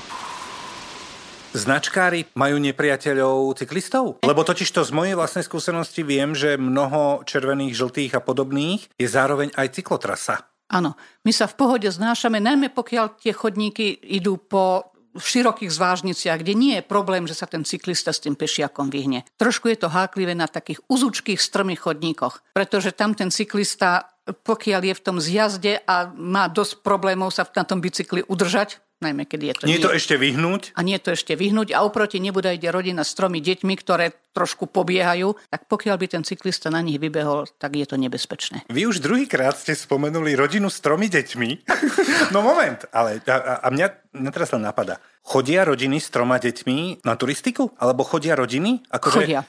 Značkári 1.49 2.29
majú 2.37 2.61
nepriateľov 2.61 3.57
cyklistov? 3.57 4.21
Lebo 4.21 4.45
totiž 4.45 4.69
to 4.69 4.85
z 4.85 4.93
mojej 4.93 5.17
vlastnej 5.17 5.43
skúsenosti 5.43 6.05
viem, 6.05 6.37
že 6.37 6.61
mnoho 6.61 7.25
červených, 7.25 7.73
žltých 7.73 8.13
a 8.15 8.21
podobných 8.21 8.93
je 9.01 9.09
zároveň 9.09 9.51
aj 9.57 9.81
cyklotrasa. 9.81 10.45
Áno, 10.69 11.01
my 11.25 11.33
sa 11.33 11.49
v 11.49 11.57
pohode 11.57 11.89
znášame, 11.89 12.45
najmä 12.45 12.69
pokiaľ 12.69 13.17
tie 13.17 13.33
chodníky 13.33 13.97
idú 14.05 14.37
po 14.37 14.93
širokých 15.17 15.73
zvážniciach, 15.73 16.45
kde 16.45 16.55
nie 16.55 16.75
je 16.79 16.85
problém, 16.85 17.25
že 17.25 17.35
sa 17.35 17.49
ten 17.49 17.65
cyklista 17.65 18.13
s 18.13 18.23
tým 18.23 18.37
pešiakom 18.37 18.93
vyhne. 18.93 19.25
Trošku 19.41 19.73
je 19.73 19.81
to 19.81 19.89
háklivé 19.89 20.37
na 20.37 20.47
takých 20.47 20.85
uzučkých 20.87 21.41
strmých 21.41 21.83
chodníkoch, 21.89 22.55
pretože 22.55 22.93
tam 22.93 23.17
ten 23.17 23.33
cyklista, 23.33 24.13
pokiaľ 24.29 24.93
je 24.93 24.95
v 24.95 25.05
tom 25.05 25.17
zjazde 25.19 25.81
a 25.89 26.13
má 26.13 26.47
dosť 26.53 26.85
problémov 26.85 27.33
sa 27.33 27.49
na 27.49 27.65
tom 27.65 27.81
bicykli 27.81 28.23
udržať, 28.29 28.79
najmä 28.99 29.25
keď 29.25 29.41
je 29.41 29.55
to... 29.55 29.65
Nie 29.67 29.79
je 29.79 29.87
to 29.87 29.95
ešte 29.95 30.15
vyhnúť? 30.19 30.75
A 30.75 30.81
nie 30.83 30.99
je 30.99 31.03
to 31.03 31.11
ešte 31.15 31.35
vyhnúť 31.39 31.75
a 31.75 31.87
oproti 31.87 32.19
nebude 32.19 32.51
ide 32.51 32.69
rodina 32.71 33.07
s 33.07 33.15
tromi 33.15 33.39
deťmi, 33.39 33.75
ktoré 33.79 34.15
trošku 34.35 34.71
pobiehajú, 34.71 35.35
tak 35.51 35.67
pokiaľ 35.67 35.97
by 35.99 36.07
ten 36.07 36.23
cyklista 36.23 36.71
na 36.71 36.79
nich 36.79 37.03
vybehol, 37.03 37.51
tak 37.59 37.75
je 37.75 37.87
to 37.87 37.99
nebezpečné. 37.99 38.67
Vy 38.71 38.87
už 38.87 39.03
druhýkrát 39.03 39.59
ste 39.59 39.75
spomenuli 39.75 40.39
rodinu 40.39 40.71
s 40.71 40.79
tromi 40.79 41.11
deťmi. 41.11 41.51
no 42.35 42.43
moment, 42.43 42.87
ale 42.95 43.19
a, 43.27 43.67
a 43.67 43.69
mňa, 43.71 44.15
mňa 44.15 44.31
teraz 44.31 44.55
len 44.55 44.63
napadá. 44.63 45.03
Chodia 45.29 45.67
rodiny 45.67 46.01
s 46.01 46.09
troma 46.09 46.41
deťmi 46.41 47.05
na 47.05 47.13
turistiku? 47.19 47.69
Alebo 47.77 48.01
chodia 48.01 48.33
rodiny? 48.33 48.81
Akože 48.89 49.29
chodia. 49.29 49.41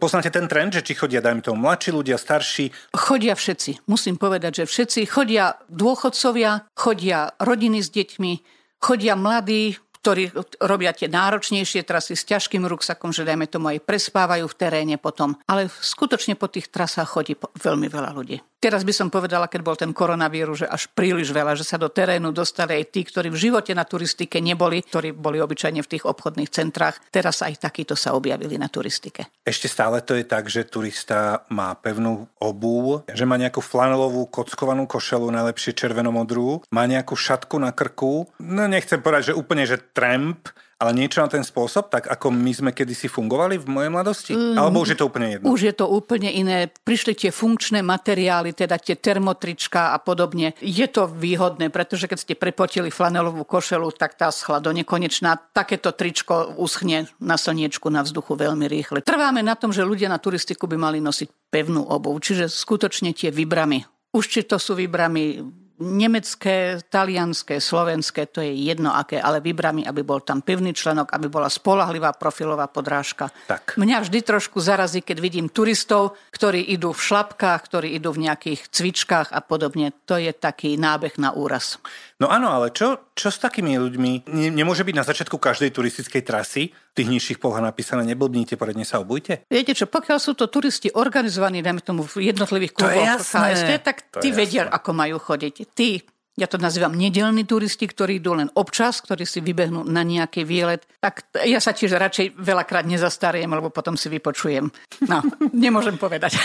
Poznáte 0.00 0.32
ten 0.32 0.48
trend, 0.48 0.72
že 0.72 0.80
či 0.80 0.96
chodia, 0.96 1.20
dajme 1.20 1.44
tomu, 1.44 1.60
mladší 1.60 1.92
ľudia, 1.92 2.16
starší? 2.16 2.72
Chodia 2.96 3.36
všetci. 3.36 3.84
Musím 3.84 4.16
povedať, 4.16 4.64
že 4.64 4.70
všetci 4.70 5.04
chodia 5.04 5.60
dôchodcovia, 5.68 6.72
chodia 6.72 7.36
rodiny 7.36 7.84
s 7.84 7.92
deťmi, 7.92 8.32
chodia 8.80 9.16
mladí, 9.16 9.76
ktorí 10.06 10.30
robia 10.62 10.94
tie 10.94 11.10
náročnejšie 11.10 11.82
trasy 11.82 12.14
s 12.14 12.22
ťažkým 12.30 12.62
ruksakom, 12.62 13.10
že 13.10 13.26
dajme 13.26 13.50
tomu 13.50 13.74
aj 13.74 13.82
prespávajú 13.82 14.46
v 14.46 14.54
teréne 14.54 14.96
potom. 15.02 15.34
Ale 15.50 15.66
skutočne 15.66 16.38
po 16.38 16.46
tých 16.46 16.70
trasách 16.70 17.10
chodí 17.10 17.34
veľmi 17.34 17.90
veľa 17.90 18.14
ľudí. 18.14 18.38
Teraz 18.56 18.88
by 18.88 18.92
som 18.96 19.08
povedala, 19.12 19.52
keď 19.52 19.60
bol 19.60 19.76
ten 19.76 19.92
koronavírus, 19.92 20.64
že 20.64 20.68
až 20.68 20.88
príliš 20.88 21.28
veľa, 21.28 21.52
že 21.52 21.62
sa 21.62 21.76
do 21.76 21.92
terénu 21.92 22.32
dostali 22.32 22.80
aj 22.80 22.84
tí, 22.88 23.04
ktorí 23.04 23.28
v 23.28 23.38
živote 23.48 23.76
na 23.76 23.84
turistike 23.84 24.40
neboli, 24.40 24.80
ktorí 24.80 25.12
boli 25.12 25.36
obyčajne 25.44 25.84
v 25.84 25.90
tých 25.92 26.08
obchodných 26.08 26.48
centrách. 26.48 26.96
Teraz 27.12 27.44
aj 27.44 27.60
takíto 27.60 27.92
sa 27.92 28.16
objavili 28.16 28.56
na 28.56 28.72
turistike. 28.72 29.28
Ešte 29.44 29.68
stále 29.68 30.00
to 30.00 30.16
je 30.16 30.24
tak, 30.24 30.48
že 30.48 30.64
turista 30.64 31.44
má 31.52 31.76
pevnú 31.76 32.32
obu, 32.40 33.04
že 33.12 33.28
má 33.28 33.36
nejakú 33.36 33.60
flanelovú 33.60 34.24
kockovanú 34.32 34.88
košelu, 34.88 35.28
najlepšie 35.28 35.76
červenomodrú, 35.76 36.64
má 36.72 36.88
nejakú 36.88 37.12
šatku 37.12 37.60
na 37.60 37.76
krku. 37.76 38.24
No 38.40 38.64
nechcem 38.64 39.04
povedať, 39.04 39.32
že 39.32 39.38
úplne, 39.38 39.68
že 39.68 39.76
tramp, 39.78 40.48
ale 40.76 40.92
niečo 40.92 41.24
na 41.24 41.32
ten 41.32 41.40
spôsob, 41.40 41.88
tak 41.88 42.04
ako 42.04 42.28
my 42.28 42.52
sme 42.52 42.70
kedysi 42.76 43.08
fungovali 43.08 43.56
v 43.56 43.64
mojej 43.64 43.90
mladosti? 43.90 44.32
Mm, 44.36 44.60
Alebo 44.60 44.84
už 44.84 44.92
je 44.92 44.98
to 45.00 45.08
úplne 45.08 45.28
jedno? 45.32 45.48
Už 45.48 45.60
je 45.64 45.74
to 45.74 45.88
úplne 45.88 46.28
iné. 46.28 46.68
Prišli 46.68 47.16
tie 47.16 47.32
funkčné 47.32 47.80
materiály, 47.80 48.52
teda 48.52 48.76
tie 48.76 48.92
termotrička 48.92 49.96
a 49.96 49.98
podobne. 49.98 50.52
Je 50.60 50.84
to 50.84 51.08
výhodné, 51.08 51.72
pretože 51.72 52.04
keď 52.04 52.18
ste 52.20 52.34
prepotili 52.36 52.92
flanelovú 52.92 53.48
košelu, 53.48 53.88
tak 53.96 54.20
tá 54.20 54.28
schla 54.28 54.60
do 54.60 54.68
nekonečná. 54.76 55.56
Takéto 55.56 55.96
tričko 55.96 56.60
uschne 56.60 57.08
na 57.24 57.40
slniečku, 57.40 57.88
na 57.88 58.04
vzduchu 58.04 58.36
veľmi 58.36 58.68
rýchle. 58.68 59.00
Trváme 59.00 59.40
na 59.40 59.56
tom, 59.56 59.72
že 59.72 59.80
ľudia 59.80 60.12
na 60.12 60.20
turistiku 60.20 60.68
by 60.68 60.76
mali 60.76 60.98
nosiť 61.00 61.48
pevnú 61.48 61.88
obuv, 61.88 62.20
čiže 62.20 62.52
skutočne 62.52 63.16
tie 63.16 63.32
vybramy. 63.32 63.88
Už 64.12 64.28
či 64.28 64.44
to 64.44 64.60
sú 64.60 64.76
vybramy 64.76 65.40
nemecké, 65.80 66.80
talianské, 66.88 67.60
slovenské, 67.60 68.26
to 68.32 68.40
je 68.40 68.52
jedno 68.52 68.92
aké, 68.92 69.20
ale 69.20 69.44
vybrami, 69.44 69.84
aby 69.84 70.00
bol 70.00 70.24
tam 70.24 70.40
pevný 70.40 70.72
členok, 70.72 71.12
aby 71.12 71.28
bola 71.28 71.52
spolahlivá 71.52 72.16
profilová 72.16 72.66
podrážka. 72.66 73.28
Tak. 73.46 73.76
Mňa 73.76 74.04
vždy 74.04 74.18
trošku 74.24 74.60
zarazí, 74.60 75.04
keď 75.04 75.18
vidím 75.20 75.46
turistov, 75.52 76.16
ktorí 76.32 76.64
idú 76.72 76.96
v 76.96 77.04
šlapkách, 77.04 77.60
ktorí 77.68 77.88
idú 77.96 78.16
v 78.16 78.28
nejakých 78.28 78.72
cvičkách 78.72 79.28
a 79.32 79.40
podobne. 79.44 79.92
To 80.08 80.16
je 80.16 80.32
taký 80.32 80.80
nábeh 80.80 81.20
na 81.20 81.36
úraz. 81.36 81.76
No 82.16 82.32
áno, 82.32 82.48
ale 82.48 82.72
čo, 82.72 83.12
čo 83.12 83.28
s 83.28 83.36
takými 83.36 83.76
ľuďmi? 83.76 84.32
Nemôže 84.56 84.88
byť 84.88 84.96
na 84.96 85.04
začiatku 85.04 85.36
každej 85.36 85.68
turistickej 85.68 86.22
trasy 86.24 86.72
v 86.72 86.94
tých 86.96 87.12
nižších 87.12 87.38
polhách 87.44 87.60
napísané 87.60 88.08
neblbnite, 88.08 88.56
poradne 88.56 88.88
sa 88.88 89.04
obujte? 89.04 89.44
Viete 89.52 89.76
čo, 89.76 89.84
pokiaľ 89.84 90.16
sú 90.16 90.32
to 90.32 90.48
turisti 90.48 90.88
organizovaní, 90.88 91.60
dajme 91.60 91.84
tomu 91.84 92.08
v 92.08 92.32
jednotlivých 92.32 92.72
kluboch 92.72 93.20
KST, 93.20 93.70
tak 93.84 94.08
tí 94.24 94.32
vedia, 94.32 94.64
ako 94.64 94.96
majú 94.96 95.20
chodiť. 95.20 95.54
Tí 95.76 96.00
ja 96.36 96.44
to 96.44 96.60
nazývam 96.60 96.92
nedelní 96.92 97.48
turisti, 97.48 97.88
ktorí 97.88 98.20
idú 98.20 98.36
len 98.36 98.52
občas, 98.60 99.00
ktorí 99.00 99.24
si 99.24 99.40
vybehnú 99.40 99.88
na 99.88 100.04
nejaký 100.04 100.44
výlet. 100.44 100.84
Tak 101.00 101.32
ja 101.48 101.56
sa 101.64 101.72
tiež 101.72 101.96
radšej 101.96 102.36
veľakrát 102.36 102.84
nezastariem, 102.84 103.48
lebo 103.48 103.72
potom 103.72 103.96
si 103.96 104.12
vypočujem. 104.12 104.68
No, 105.08 105.24
nemôžem 105.64 105.96
povedať. 105.96 106.36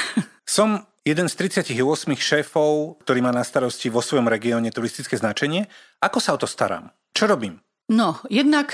Som 0.48 0.80
jeden 1.02 1.28
z 1.30 1.34
38 1.34 1.74
šéfov, 2.14 3.02
ktorý 3.02 3.20
má 3.26 3.34
na 3.34 3.42
starosti 3.42 3.90
vo 3.90 4.06
svojom 4.06 4.30
regióne 4.30 4.70
turistické 4.70 5.18
značenie. 5.18 5.66
Ako 6.02 6.22
sa 6.22 6.38
o 6.38 6.42
to 6.42 6.46
starám? 6.46 6.94
Čo 7.12 7.30
robím? 7.30 7.58
No, 7.92 8.22
jednak 8.30 8.72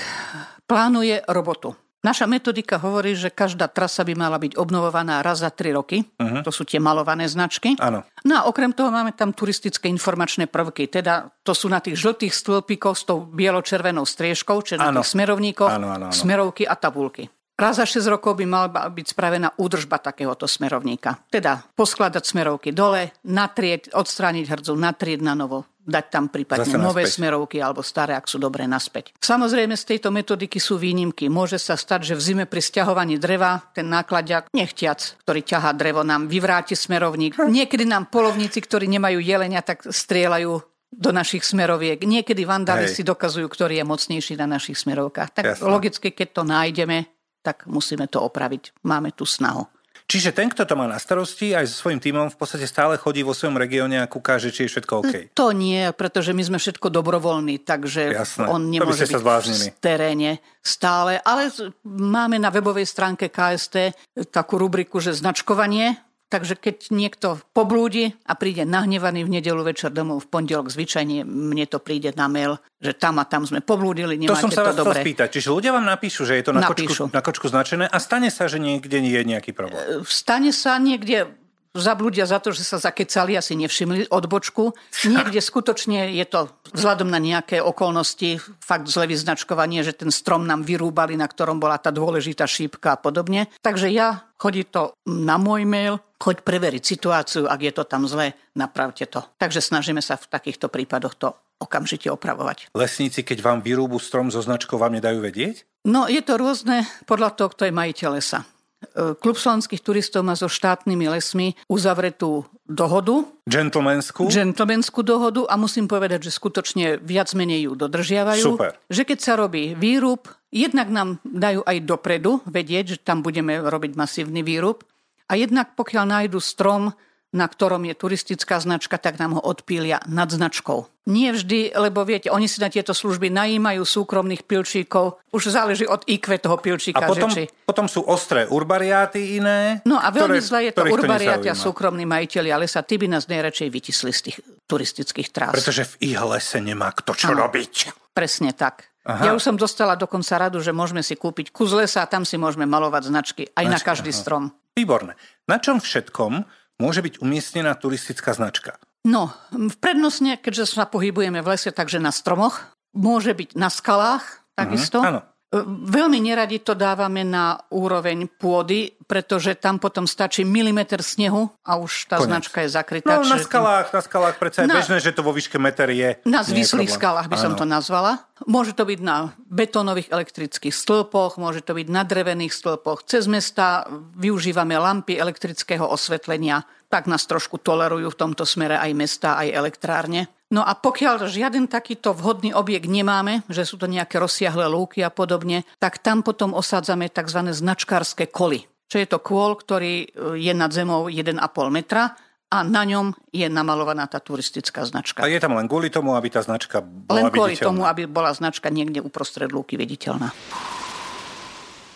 plánuje 0.68 1.24
robotu. 1.26 1.74
Naša 1.98 2.30
metodika 2.30 2.78
hovorí, 2.78 3.18
že 3.18 3.26
každá 3.26 3.66
trasa 3.66 4.06
by 4.06 4.14
mala 4.14 4.38
byť 4.38 4.54
obnovovaná 4.54 5.18
raz 5.18 5.42
za 5.42 5.50
tri 5.50 5.74
roky. 5.74 6.06
Uh-huh. 6.14 6.46
To 6.46 6.54
sú 6.54 6.62
tie 6.62 6.78
malované 6.78 7.26
značky. 7.26 7.74
Áno. 7.82 8.06
No 8.22 8.32
a 8.38 8.46
okrem 8.46 8.70
toho 8.70 8.94
máme 8.94 9.10
tam 9.18 9.34
turistické 9.34 9.90
informačné 9.90 10.46
prvky. 10.46 10.86
Teda 10.86 11.26
to 11.42 11.58
sú 11.58 11.66
na 11.66 11.82
tých 11.82 11.98
žltých 11.98 12.30
stĺpikoch 12.30 12.94
s 12.94 13.02
tou 13.02 13.26
bielo-červenou 13.26 14.06
striežkou, 14.06 14.62
čiže 14.62 14.78
na 14.78 14.94
tých 14.94 15.10
smerovníkoch, 15.10 15.74
áno, 15.74 15.90
áno, 15.90 16.06
áno. 16.06 16.14
smerovky 16.14 16.70
a 16.70 16.78
tabulky. 16.78 17.26
Raz 17.58 17.82
za 17.82 17.86
6 17.90 18.06
rokov 18.06 18.38
by 18.38 18.46
mala 18.46 18.70
byť 18.70 19.18
spravená 19.18 19.50
údržba 19.58 19.98
takéhoto 19.98 20.46
smerovníka. 20.46 21.18
Teda 21.26 21.66
poskladať 21.74 22.22
smerovky 22.22 22.70
dole, 22.70 23.10
natrieť, 23.26 23.90
odstrániť 23.98 24.46
hrdzu, 24.46 24.78
natrieť 24.78 25.26
na 25.26 25.34
novo, 25.34 25.66
dať 25.82 26.04
tam 26.06 26.30
prípadne 26.30 26.70
Zase 26.70 26.78
nové 26.78 27.02
naspäť. 27.02 27.18
smerovky 27.18 27.58
alebo 27.58 27.82
staré, 27.82 28.14
ak 28.14 28.30
sú 28.30 28.38
dobré 28.38 28.70
naspäť. 28.70 29.10
Samozrejme 29.18 29.74
z 29.74 29.84
tejto 29.90 30.14
metodiky 30.14 30.62
sú 30.62 30.78
výnimky. 30.78 31.26
Môže 31.26 31.58
sa 31.58 31.74
stať, 31.74 32.06
že 32.06 32.14
v 32.14 32.22
zime 32.22 32.44
pri 32.46 32.62
stiahovaní 32.62 33.18
dreva 33.18 33.58
ten 33.74 33.90
nákladiak 33.90 34.54
nechtiac, 34.54 35.18
ktorý 35.26 35.42
ťahá 35.42 35.74
drevo, 35.74 36.06
nám 36.06 36.30
vyvráti 36.30 36.78
smerovník. 36.78 37.42
Niekedy 37.42 37.82
nám 37.82 38.06
polovníci, 38.06 38.62
ktorí 38.62 38.86
nemajú 38.86 39.18
jelenia, 39.18 39.66
tak 39.66 39.82
strieľajú 39.82 40.62
do 40.94 41.10
našich 41.12 41.42
smeroviek. 41.42 42.00
Niekedy 42.00 42.46
vandali 42.48 42.88
Hej. 42.88 42.94
si 42.96 43.02
dokazujú, 43.02 43.50
ktorý 43.50 43.82
je 43.82 43.84
mocnejší 43.84 44.34
na 44.40 44.46
našich 44.46 44.78
smerovkách. 44.78 45.34
Tak 45.36 45.44
Jasné. 45.44 45.68
logicky, 45.68 46.08
keď 46.14 46.28
to 46.32 46.42
nájdeme, 46.48 47.17
tak 47.42 47.66
musíme 47.66 48.06
to 48.10 48.22
opraviť. 48.22 48.84
Máme 48.84 49.14
tu 49.14 49.26
snahu. 49.26 49.66
Čiže 50.08 50.32
ten, 50.32 50.48
kto 50.48 50.64
to 50.64 50.72
má 50.72 50.88
na 50.88 50.96
starosti, 50.96 51.52
aj 51.52 51.68
so 51.68 51.84
svojím 51.84 52.00
tímom 52.00 52.32
v 52.32 52.36
podstate 52.40 52.64
stále 52.64 52.96
chodí 52.96 53.20
vo 53.20 53.36
svojom 53.36 53.60
regióne 53.60 54.00
a 54.00 54.08
kúká, 54.08 54.40
že 54.40 54.48
či 54.48 54.64
je 54.64 54.72
všetko 54.72 54.92
OK. 55.04 55.14
To 55.36 55.52
nie, 55.52 55.84
pretože 55.92 56.32
my 56.32 56.40
sme 56.48 56.56
všetko 56.56 56.88
dobrovoľní, 56.88 57.60
takže 57.60 58.16
Jasné. 58.16 58.48
on 58.48 58.72
nemôže 58.72 59.04
byť 59.04 59.20
v 59.68 59.80
teréne 59.84 60.40
stále. 60.64 61.20
Ale 61.20 61.52
máme 61.84 62.40
na 62.40 62.48
webovej 62.48 62.88
stránke 62.88 63.28
KST 63.28 63.92
takú 64.32 64.56
rubriku, 64.56 64.96
že 64.96 65.12
značkovanie. 65.12 66.00
Takže 66.28 66.60
keď 66.60 66.92
niekto 66.92 67.40
poblúdi 67.56 68.12
a 68.28 68.36
príde 68.36 68.68
nahnevaný 68.68 69.24
v 69.24 69.40
nedelu 69.40 69.64
večer 69.64 69.88
domov, 69.88 70.28
v 70.28 70.28
pondelok 70.28 70.68
zvyčajne 70.68 71.24
mne 71.24 71.64
to 71.64 71.80
príde 71.80 72.12
na 72.12 72.28
mail, 72.28 72.60
že 72.78 72.92
tam 72.92 73.16
a 73.16 73.24
tam 73.24 73.48
sme 73.48 73.64
poblúdili, 73.64 74.20
To 74.20 74.36
nemáte 74.36 74.44
som 74.44 74.52
sa 74.52 74.68
to 74.68 74.84
dobre. 74.84 75.00
spýtať. 75.00 75.40
Čiže 75.40 75.48
ľudia 75.48 75.72
vám 75.72 75.88
napíšu, 75.88 76.28
že 76.28 76.36
je 76.36 76.44
to 76.44 76.52
na 76.52 76.68
Napíšu. 76.68 77.08
kočku, 77.08 77.16
na 77.16 77.22
kočku 77.24 77.46
značené 77.48 77.88
a 77.88 77.96
stane 77.96 78.28
sa, 78.28 78.44
že 78.44 78.60
niekde 78.60 79.00
je 79.00 79.22
nejaký 79.24 79.56
problém. 79.56 80.04
Stane 80.04 80.52
sa 80.52 80.76
niekde 80.76 81.32
zablúdia 81.76 82.24
za 82.24 82.40
to, 82.40 82.54
že 82.54 82.64
sa 82.64 82.78
zakecali, 82.80 83.36
asi 83.36 83.56
nevšimli 83.58 84.08
odbočku. 84.08 84.72
Niekde 85.04 85.40
skutočne 85.42 86.12
je 86.16 86.26
to 86.28 86.48
vzhľadom 86.72 87.08
na 87.08 87.20
nejaké 87.20 87.60
okolnosti 87.60 88.40
fakt 88.60 88.88
zle 88.88 89.08
vyznačkovanie, 89.08 89.84
že 89.84 89.96
ten 89.96 90.12
strom 90.12 90.44
nám 90.44 90.64
vyrúbali, 90.64 91.16
na 91.16 91.28
ktorom 91.28 91.60
bola 91.60 91.76
tá 91.80 91.92
dôležitá 91.92 92.48
šípka 92.48 92.96
a 92.96 93.00
podobne. 93.00 93.48
Takže 93.60 93.88
ja 93.92 94.28
chodí 94.38 94.64
to 94.64 94.94
na 95.08 95.36
môj 95.36 95.66
mail, 95.66 95.98
choď 96.18 96.42
preveriť 96.46 96.82
situáciu, 96.82 97.46
ak 97.46 97.60
je 97.62 97.72
to 97.74 97.84
tam 97.86 98.06
zlé, 98.06 98.34
napravte 98.54 99.06
to. 99.06 99.22
Takže 99.38 99.62
snažíme 99.62 100.02
sa 100.02 100.18
v 100.18 100.30
takýchto 100.30 100.70
prípadoch 100.70 101.14
to 101.18 101.28
okamžite 101.58 102.06
opravovať. 102.06 102.70
Lesníci, 102.70 103.26
keď 103.26 103.42
vám 103.42 103.58
vyrúbu 103.66 103.98
strom 103.98 104.30
so 104.30 104.38
značkou, 104.38 104.78
vám 104.78 104.94
nedajú 104.94 105.18
vedieť? 105.18 105.66
No, 105.86 106.06
je 106.06 106.22
to 106.22 106.38
rôzne 106.38 106.86
podľa 107.06 107.34
toho, 107.34 107.48
kto 107.50 107.62
je 107.66 107.74
majiteľ 107.74 108.10
lesa. 108.18 108.46
E, 108.78 109.18
Klub 109.18 109.34
slovenských 109.34 109.82
turistov 109.82 110.22
má 110.22 110.38
so 110.38 110.46
štátnymi 110.46 111.10
lesmi 111.10 111.58
uzavretú 111.66 112.46
dohodu, 112.62 113.26
Gentlemanskú? 113.50 114.30
džentlmenskú 114.30 115.02
dohodu 115.02 115.42
a 115.50 115.58
musím 115.58 115.90
povedať, 115.90 116.30
že 116.30 116.36
skutočne 116.38 117.02
viac 117.02 117.32
menej 117.34 117.66
ju 117.66 117.72
dodržiavajú. 117.74 118.44
Super. 118.54 118.78
Že 118.86 119.02
keď 119.02 119.18
sa 119.18 119.34
robí 119.34 119.74
výrub, 119.74 120.30
jednak 120.54 120.94
nám 120.94 121.18
dajú 121.26 121.66
aj 121.66 121.76
dopredu 121.82 122.38
vedieť, 122.46 122.84
že 122.94 123.02
tam 123.02 123.26
budeme 123.26 123.58
robiť 123.58 123.98
masívny 123.98 124.46
výrub 124.46 124.86
a 125.26 125.34
jednak 125.34 125.74
pokiaľ 125.74 126.04
nájdu 126.06 126.38
strom, 126.38 126.94
na 127.28 127.44
ktorom 127.44 127.84
je 127.84 127.92
turistická 127.92 128.56
značka, 128.56 128.96
tak 128.96 129.20
nám 129.20 129.36
ho 129.36 129.42
odpília 129.44 130.00
nad 130.08 130.32
značkou. 130.32 130.88
Nie 131.08 131.32
vždy, 131.32 131.76
lebo 131.76 132.04
viete, 132.04 132.28
oni 132.28 132.48
si 132.48 132.60
na 132.60 132.68
tieto 132.68 132.92
služby 132.92 133.32
najímajú 133.32 133.80
súkromných 133.80 134.44
pilčíkov. 134.44 135.20
Už 135.32 135.52
záleží 135.52 135.88
od 135.88 136.04
IQ 136.04 136.36
toho 136.40 136.60
pilčíka. 136.60 137.04
A 137.04 137.08
potom, 137.08 137.32
že 137.32 137.48
či... 137.48 137.64
potom 137.64 137.88
sú 137.88 138.04
ostré 138.04 138.44
urbariáty 138.44 139.40
iné. 139.40 139.80
No 139.88 139.96
a 139.96 140.12
veľmi 140.12 140.40
ktoré- 140.40 140.44
zle 140.44 140.60
je 140.68 140.72
to 140.76 140.84
urbariatia 140.84 141.52
nezaujíma. 141.56 141.66
súkromní 141.68 142.04
majiteľi, 142.04 142.48
ale 142.52 142.64
sa 142.68 142.84
ty 142.84 143.00
by 143.00 143.08
nás 143.08 143.24
najradšej 143.24 143.68
vytisli 143.72 144.12
z 144.12 144.20
tých 144.28 144.36
turistických 144.68 145.28
trás. 145.32 145.52
Pretože 145.52 145.96
v 145.96 146.12
ich 146.12 146.20
lese 146.20 146.60
nemá 146.60 146.92
kto 146.92 147.16
čo 147.16 147.32
Áno. 147.32 147.48
robiť. 147.48 147.72
Presne 148.12 148.52
tak. 148.52 148.92
Aha. 149.08 149.24
Ja 149.24 149.32
už 149.32 149.40
som 149.40 149.56
dostala 149.56 149.96
dokonca 149.96 150.36
radu, 150.36 150.60
že 150.60 150.76
môžeme 150.76 151.00
si 151.00 151.16
kúpiť 151.16 151.48
kus 151.56 151.72
lesa 151.72 152.04
a 152.04 152.10
tam 152.10 152.28
si 152.28 152.36
môžeme 152.36 152.68
malovať 152.68 153.08
značky 153.08 153.48
aj 153.56 153.64
na 153.64 153.80
Značky, 153.80 153.88
každý 153.88 154.12
aha. 154.12 154.20
strom. 154.20 154.44
Výborné. 154.76 155.16
Na 155.48 155.56
čom 155.56 155.80
všetkom 155.80 156.44
môže 156.78 157.02
byť 157.02 157.20
umiestnená 157.20 157.74
turistická 157.74 158.32
značka? 158.32 158.78
No, 159.06 159.30
v 159.54 159.76
prednostne, 159.78 160.38
keďže 160.38 160.74
sa 160.78 160.86
pohybujeme 160.86 161.42
v 161.42 161.54
lese, 161.54 161.70
takže 161.70 162.02
na 162.02 162.10
stromoch, 162.10 162.74
môže 162.94 163.34
byť 163.34 163.54
na 163.54 163.70
skalách 163.70 164.42
takisto. 164.58 164.98
Mhm, 165.02 165.06
áno. 165.06 165.20
E, 165.48 165.56
Veľmi 165.64 166.20
neradi 166.20 166.60
to 166.60 166.76
dávame 166.76 167.24
na 167.24 167.56
úroveň 167.72 168.28
pôdy, 168.28 168.92
pretože 169.08 169.56
tam 169.56 169.80
potom 169.80 170.04
stačí 170.04 170.44
milimeter 170.44 171.00
snehu 171.00 171.48
a 171.64 171.80
už 171.80 172.04
tá 172.04 172.20
Koniec. 172.20 172.28
značka 172.28 172.58
je 172.60 172.68
zakrytá. 172.68 173.16
No 173.16 173.24
na 173.24 173.40
skalách, 173.40 173.88
na 173.88 174.02
skalách 174.04 174.36
predsa 174.36 174.58
je 174.62 174.68
Na- 174.68 174.76
bežné, 174.76 175.00
že 175.00 175.16
to 175.16 175.24
vo 175.24 175.32
výške 175.32 175.56
meter 175.56 175.88
je. 175.88 176.20
Na 176.28 176.44
je 176.44 176.52
zvislých 176.52 176.92
problém. 176.92 177.00
skalách 177.00 177.28
by 177.32 177.36
som 177.40 177.52
Áno. 177.56 177.60
to 177.60 177.64
nazvala. 177.64 178.12
Môže 178.44 178.76
to 178.76 178.84
byť 178.84 179.00
na 179.00 179.32
betónových 179.48 180.12
elektrických 180.12 180.76
stĺpoch, 180.76 181.40
môže 181.40 181.64
to 181.64 181.72
byť 181.72 181.88
na 181.88 182.04
drevených 182.04 182.52
stĺpoch. 182.52 183.08
Cez 183.08 183.24
mesta 183.24 183.88
využívame 184.14 184.76
lampy 184.76 185.16
elektrického 185.16 185.88
osvetlenia. 185.88 186.68
Tak 186.88 187.04
nás 187.04 187.24
trošku 187.24 187.56
tolerujú 187.56 188.12
v 188.12 188.16
tomto 188.16 188.44
smere 188.44 188.76
aj 188.76 188.92
mesta, 188.92 189.40
aj 189.40 189.48
elektrárne. 189.48 190.28
No 190.48 190.64
a 190.64 190.72
pokiaľ 190.72 191.28
žiaden 191.28 191.68
takýto 191.68 192.16
vhodný 192.16 192.56
objekt 192.56 192.88
nemáme, 192.88 193.44
že 193.52 193.68
sú 193.68 193.76
to 193.76 193.84
nejaké 193.84 194.16
rozsiahle 194.16 194.64
lúky 194.64 195.04
a 195.04 195.12
podobne, 195.12 195.68
tak 195.76 196.00
tam 196.00 196.24
potom 196.24 196.56
osádzame 196.56 197.12
tzv. 197.12 197.52
značkárske 197.52 198.32
koly. 198.32 198.64
Čo 198.88 198.96
je 198.96 199.08
to 199.12 199.20
kôl, 199.20 199.52
ktorý 199.60 200.08
e, 200.08 200.40
je 200.40 200.52
nad 200.56 200.72
zemou 200.72 201.12
1,5 201.12 201.36
metra 201.68 202.16
a 202.48 202.64
na 202.64 202.80
ňom 202.88 203.12
je 203.28 203.44
namalovaná 203.52 204.08
tá 204.08 204.24
turistická 204.24 204.88
značka. 204.88 205.20
A 205.20 205.28
je 205.28 205.36
tam 205.36 205.52
len 205.52 205.68
kvôli 205.68 205.92
tomu, 205.92 206.16
aby 206.16 206.32
tá 206.32 206.40
značka 206.40 206.80
Len 206.80 207.04
bola 207.04 207.28
kvôli 207.28 207.52
viditeľná. 207.52 207.68
tomu, 207.68 207.82
aby 207.84 208.08
bola 208.08 208.32
značka 208.32 208.72
niekde 208.72 209.04
uprostred 209.04 209.52
lúky 209.52 209.76
viditeľná. 209.76 210.32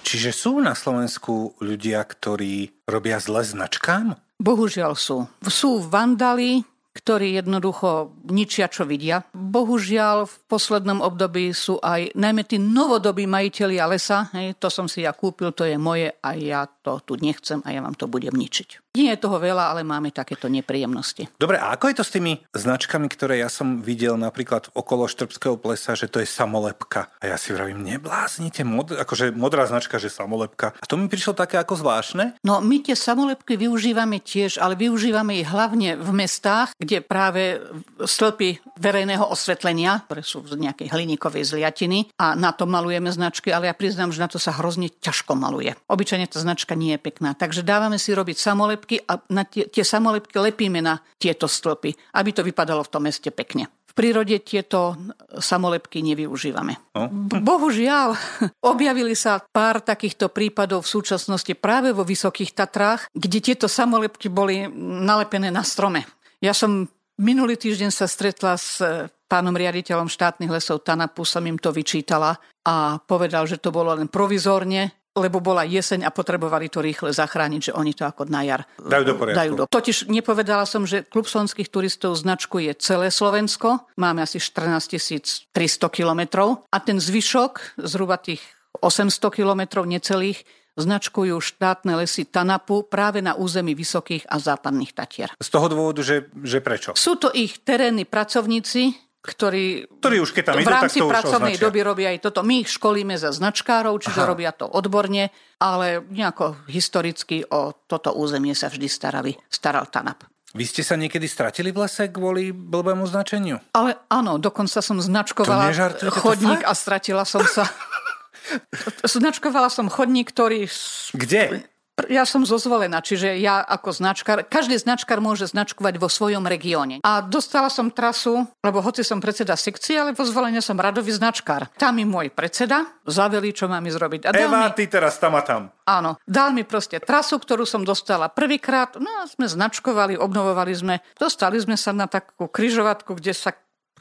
Čiže 0.05 0.29
sú 0.29 0.61
na 0.61 0.77
Slovensku 0.77 1.57
ľudia, 1.65 2.05
ktorí 2.05 2.85
robia 2.85 3.17
zle 3.17 3.41
značkám? 3.41 4.13
Bohužiaľ 4.37 4.93
sú. 4.93 5.25
Sú 5.49 5.81
vandali, 5.81 6.61
ktorí 6.93 7.41
jednoducho 7.41 8.13
ničia, 8.29 8.69
čo 8.69 8.85
vidia. 8.85 9.25
Bohužiaľ 9.33 10.29
v 10.29 10.35
poslednom 10.45 11.01
období 11.01 11.57
sú 11.57 11.81
aj 11.81 12.13
najmä 12.13 12.45
tí 12.45 12.61
novodobí 12.61 13.25
majiteľia 13.25 13.89
lesa. 13.89 14.29
Hej, 14.37 14.61
to 14.61 14.69
som 14.69 14.85
si 14.87 15.09
ja 15.09 15.17
kúpil, 15.17 15.57
to 15.57 15.65
je 15.65 15.81
moje 15.81 16.13
a 16.21 16.37
ja 16.37 16.69
to 16.69 17.01
tu 17.01 17.17
nechcem 17.17 17.65
a 17.65 17.73
ja 17.73 17.81
vám 17.81 17.97
to 17.97 18.05
budem 18.13 18.37
ničiť. 18.37 18.82
Nie 18.93 19.17
je 19.17 19.25
toho 19.25 19.41
veľa, 19.41 19.73
ale 19.73 19.89
máme 19.89 20.13
takéto 20.13 20.53
nepríjemnosti. 20.53 21.25
Dobre, 21.41 21.57
a 21.57 21.73
ako 21.73 21.89
je 21.89 21.97
to 21.97 22.05
s 22.05 22.13
tými 22.13 22.33
značkami, 22.53 23.09
ktoré 23.09 23.41
ja 23.41 23.49
som 23.49 23.81
videl 23.81 24.21
napríklad 24.21 24.69
okolo 24.77 25.09
Štrbského 25.09 25.57
plesa, 25.57 25.97
že 25.97 26.13
to 26.13 26.21
je 26.21 26.29
samolepka. 26.29 27.09
A 27.25 27.33
ja 27.33 27.41
si 27.41 27.57
vravím, 27.57 27.81
nebláznite, 27.81 28.69
mod, 28.69 28.93
akože 28.93 29.33
modrá 29.33 29.65
značka, 29.65 29.97
že 29.97 30.13
samolepka. 30.13 30.77
A 30.77 30.85
to 30.85 31.01
mi 31.01 31.09
prišlo 31.09 31.33
také 31.33 31.57
ako 31.57 31.81
zvláštne. 31.81 32.37
No 32.45 32.61
my 32.61 32.85
tie 32.85 32.93
samolepky 32.93 33.57
využívame 33.57 34.21
tiež, 34.21 34.61
ale 34.61 34.77
využívame 34.77 35.41
ich 35.41 35.49
hlavne 35.49 35.97
v 35.97 36.11
mestách, 36.13 36.77
kde 36.77 37.01
práve 37.01 37.65
stĺpy 37.97 38.61
verejného 38.77 39.25
osvetlenia, 39.25 40.05
ktoré 40.05 40.21
sú 40.21 40.45
z 40.45 40.61
nejakej 40.61 40.93
hliníkovej 40.93 41.49
zliatiny 41.49 42.13
a 42.21 42.37
na 42.37 42.53
to 42.53 42.69
malujeme 42.69 43.09
značky, 43.09 43.57
ale 43.57 43.73
ja 43.73 43.75
priznám, 43.75 44.13
že 44.13 44.21
na 44.21 44.29
to 44.29 44.37
sa 44.37 44.53
hrozne 44.53 44.93
ťažko 44.93 45.33
maluje. 45.33 45.73
Obyčajne 45.89 46.29
tá 46.29 46.45
značka 46.45 46.77
nie 46.77 46.93
je 46.93 47.01
pekná. 47.01 47.33
Takže 47.33 47.65
dávame 47.65 47.97
si 47.97 48.13
robiť 48.13 48.37
samolepky 48.37 48.82
a 49.07 49.21
na 49.31 49.47
tie, 49.47 49.69
tie 49.69 49.85
samolepky 49.87 50.35
lepíme 50.35 50.81
na 50.83 50.99
tieto 51.21 51.47
stĺpy, 51.47 52.17
aby 52.19 52.31
to 52.33 52.43
vypadalo 52.43 52.83
v 52.83 52.93
tom 52.93 53.03
meste 53.07 53.31
pekne. 53.31 53.71
V 53.93 53.93
prírode 53.93 54.41
tieto 54.41 54.97
samolepky 55.37 56.01
nevyužívame. 56.01 56.97
No. 56.97 57.13
Bohužiaľ, 57.45 58.17
objavili 58.73 59.13
sa 59.13 59.45
pár 59.45 59.85
takýchto 59.85 60.33
prípadov 60.33 60.89
v 60.89 60.93
súčasnosti 60.97 61.53
práve 61.53 61.93
vo 61.93 62.01
Vysokých 62.01 62.57
Tatrách, 62.57 63.13
kde 63.13 63.39
tieto 63.45 63.69
samolepky 63.69 64.33
boli 64.33 64.65
nalepené 64.81 65.53
na 65.53 65.61
strome. 65.61 66.09
Ja 66.41 66.57
som 66.57 66.89
minulý 67.21 67.61
týždeň 67.61 67.93
sa 67.93 68.09
stretla 68.09 68.57
s 68.57 68.81
e, 68.81 69.13
pánom 69.29 69.53
riaditeľom 69.53 70.09
štátnych 70.09 70.49
lesov 70.49 70.81
Tanapu, 70.81 71.29
som 71.29 71.45
im 71.45 71.61
to 71.61 71.69
vyčítala 71.69 72.41
a 72.65 72.97
povedal, 72.97 73.45
že 73.45 73.61
to 73.61 73.69
bolo 73.69 73.93
len 73.93 74.09
provizórne, 74.09 75.02
lebo 75.13 75.45
bola 75.45 75.69
jeseň 75.69 76.09
a 76.09 76.11
potrebovali 76.11 76.73
to 76.73 76.81
rýchle 76.81 77.13
zachrániť, 77.13 77.73
že 77.73 77.77
oni 77.77 77.93
to 77.93 78.09
ako 78.09 78.33
na 78.33 78.43
jar 78.49 78.65
Dajú 78.81 79.05
do 79.05 79.15
poriadku. 79.17 79.39
dajú 79.39 79.53
do. 79.55 79.65
Totiž 79.69 80.09
nepovedala 80.09 80.65
som, 80.65 80.89
že 80.89 81.05
klub 81.05 81.29
slovenských 81.29 81.69
turistov 81.69 82.17
značkuje 82.17 82.73
celé 82.81 83.13
Slovensko. 83.13 83.85
Máme 84.01 84.25
asi 84.25 84.41
14 84.41 85.53
300 85.53 85.53
kilometrov 85.93 86.65
a 86.73 86.77
ten 86.81 86.97
zvyšok, 86.97 87.85
zhruba 87.85 88.17
tých 88.17 88.41
800 88.81 89.13
kilometrov 89.29 89.85
necelých, 89.85 90.49
značkujú 90.81 91.37
štátne 91.37 92.01
lesy 92.01 92.25
Tanapu 92.25 92.89
práve 92.89 93.21
na 93.21 93.37
území 93.37 93.77
Vysokých 93.77 94.25
a 94.33 94.41
Západných 94.41 94.97
Tatier. 94.97 95.29
Z 95.37 95.49
toho 95.53 95.69
dôvodu, 95.69 96.01
že, 96.01 96.33
že 96.41 96.65
prečo? 96.65 96.97
Sú 96.97 97.21
to 97.21 97.29
ich 97.37 97.61
terénni 97.61 98.09
pracovníci, 98.09 99.12
ktorí 99.23 99.87
Ktorí 100.03 100.19
už 100.19 100.35
keď 100.35 100.45
tam 100.51 100.55
v 100.59 100.67
idú, 100.67 100.71
tak 100.75 100.83
rámci 100.83 100.99
to 100.99 101.07
už 101.07 101.13
pracovnej 101.15 101.55
doby 101.55 101.81
robia 101.87 102.11
aj 102.11 102.19
toto. 102.27 102.43
My 102.43 102.67
ich 102.67 102.71
školíme 102.75 103.15
za 103.15 103.31
značkárov, 103.31 103.95
čiže 104.03 104.27
Aha. 104.27 104.29
robia 104.29 104.51
to 104.51 104.67
odborne, 104.67 105.31
ale 105.63 106.03
nejako 106.11 106.67
historicky 106.67 107.47
o 107.47 107.71
toto 107.87 108.11
územie 108.19 108.59
sa 108.59 108.67
vždy 108.67 108.91
starali, 108.91 109.33
staral 109.47 109.87
TANAP. 109.87 110.27
Vy 110.53 110.69
ste 110.69 110.85
sa 110.85 111.01
niekedy 111.01 111.25
stratili 111.25 111.73
v 111.73 111.87
lese 111.87 112.13
kvôli 112.13 112.53
blbému 112.53 113.09
značeniu? 113.09 113.57
Ale 113.73 113.97
áno, 114.13 114.37
dokonca 114.37 114.85
som 114.85 115.01
značkovala 115.01 115.73
chodník 116.13 116.61
a 116.67 116.77
stratila 116.77 117.25
som 117.25 117.41
sa. 117.49 117.65
Značkovala 119.07 119.71
som 119.73 119.87
chodník, 119.89 120.29
ktorý... 120.35 120.67
Kde? 121.15 121.65
Ja 122.09 122.25
som 122.25 122.49
zozvolená, 122.49 123.05
čiže 123.05 123.37
ja 123.37 123.61
ako 123.61 123.93
značkár, 123.93 124.49
každý 124.49 124.81
značkár 124.81 125.21
môže 125.21 125.45
značkovať 125.45 126.01
vo 126.01 126.09
svojom 126.09 126.49
regióne. 126.49 127.05
A 127.05 127.21
dostala 127.21 127.69
som 127.69 127.93
trasu, 127.93 128.49
lebo 128.65 128.81
hoci 128.81 129.05
som 129.05 129.21
predseda 129.21 129.61
sekcie, 129.61 130.01
ale 130.01 130.17
vo 130.17 130.25
zvolenia 130.25 130.65
som 130.65 130.81
radový 130.81 131.13
značkár. 131.13 131.69
Tam 131.77 132.01
mi 132.01 132.09
môj 132.09 132.33
predseda 132.33 132.89
zaveli, 133.05 133.53
čo 133.53 133.69
mám 133.69 133.85
zrobiť. 133.85 134.25
A 134.25 134.31
Eva, 134.33 134.73
mi... 134.73 134.73
ty 134.73 134.89
teraz 134.89 135.21
tam 135.21 135.37
a 135.37 135.45
tam. 135.45 135.69
Áno, 135.85 136.17
dal 136.25 136.57
mi 136.57 136.65
proste 136.65 136.97
trasu, 136.97 137.37
ktorú 137.37 137.69
som 137.69 137.85
dostala 137.85 138.33
prvýkrát, 138.33 138.97
no 138.97 139.11
a 139.21 139.29
sme 139.29 139.45
značkovali, 139.45 140.17
obnovovali 140.17 140.73
sme, 140.73 141.05
dostali 141.21 141.61
sme 141.61 141.77
sa 141.77 141.93
na 141.93 142.09
takú 142.09 142.49
kryžovatku, 142.49 143.21
kde 143.21 143.37
sa 143.37 143.53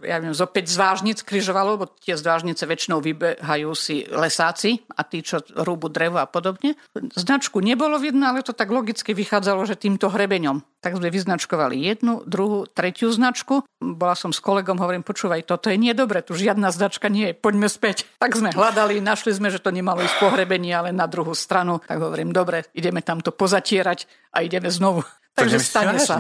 ja 0.04 0.18
viem, 0.22 0.34
zo 0.34 0.50
5 0.50 0.68
zvážnic 0.68 1.22
križovalo, 1.22 1.80
lebo 1.80 1.86
tie 1.90 2.18
zvážnice 2.18 2.66
väčšinou 2.66 3.00
vybehajú 3.00 3.72
si 3.78 4.04
lesáci 4.10 4.82
a 4.94 5.06
tí, 5.06 5.22
čo 5.22 5.42
rúbu 5.62 5.88
drevo 5.88 6.20
a 6.20 6.28
podobne. 6.28 6.76
Značku 7.16 7.62
nebolo 7.62 8.02
vidno, 8.02 8.30
ale 8.30 8.46
to 8.46 8.54
tak 8.54 8.70
logicky 8.70 9.16
vychádzalo, 9.16 9.64
že 9.70 9.80
týmto 9.80 10.12
hrebeňom. 10.12 10.82
Tak 10.82 10.98
sme 10.98 11.14
vyznačkovali 11.14 11.78
jednu, 11.78 12.26
druhú, 12.26 12.66
tretiu 12.66 13.14
značku. 13.14 13.62
Bola 13.78 14.18
som 14.18 14.34
s 14.34 14.42
kolegom, 14.42 14.82
hovorím, 14.82 15.06
počúvaj, 15.06 15.46
toto 15.46 15.70
je 15.70 15.78
nedobre, 15.78 16.26
tu 16.26 16.34
žiadna 16.34 16.74
značka 16.74 17.06
nie 17.06 17.32
je, 17.32 17.38
poďme 17.38 17.70
späť. 17.70 18.10
Tak 18.18 18.34
sme 18.34 18.50
hľadali, 18.50 18.98
našli 18.98 19.32
sme, 19.38 19.54
že 19.54 19.62
to 19.62 19.70
nemalo 19.70 20.02
ísť 20.02 20.18
po 20.18 20.34
hrebení, 20.34 20.74
ale 20.74 20.90
na 20.90 21.06
druhú 21.06 21.38
stranu. 21.38 21.80
Tak 21.86 22.02
hovorím, 22.02 22.34
dobre, 22.34 22.66
ideme 22.74 23.06
tam 23.06 23.22
to 23.22 23.30
pozatierať 23.30 24.10
a 24.34 24.42
ideme 24.42 24.74
znovu. 24.74 25.06
Takže 25.38 25.58
stane 25.62 26.02
sa. 26.02 26.18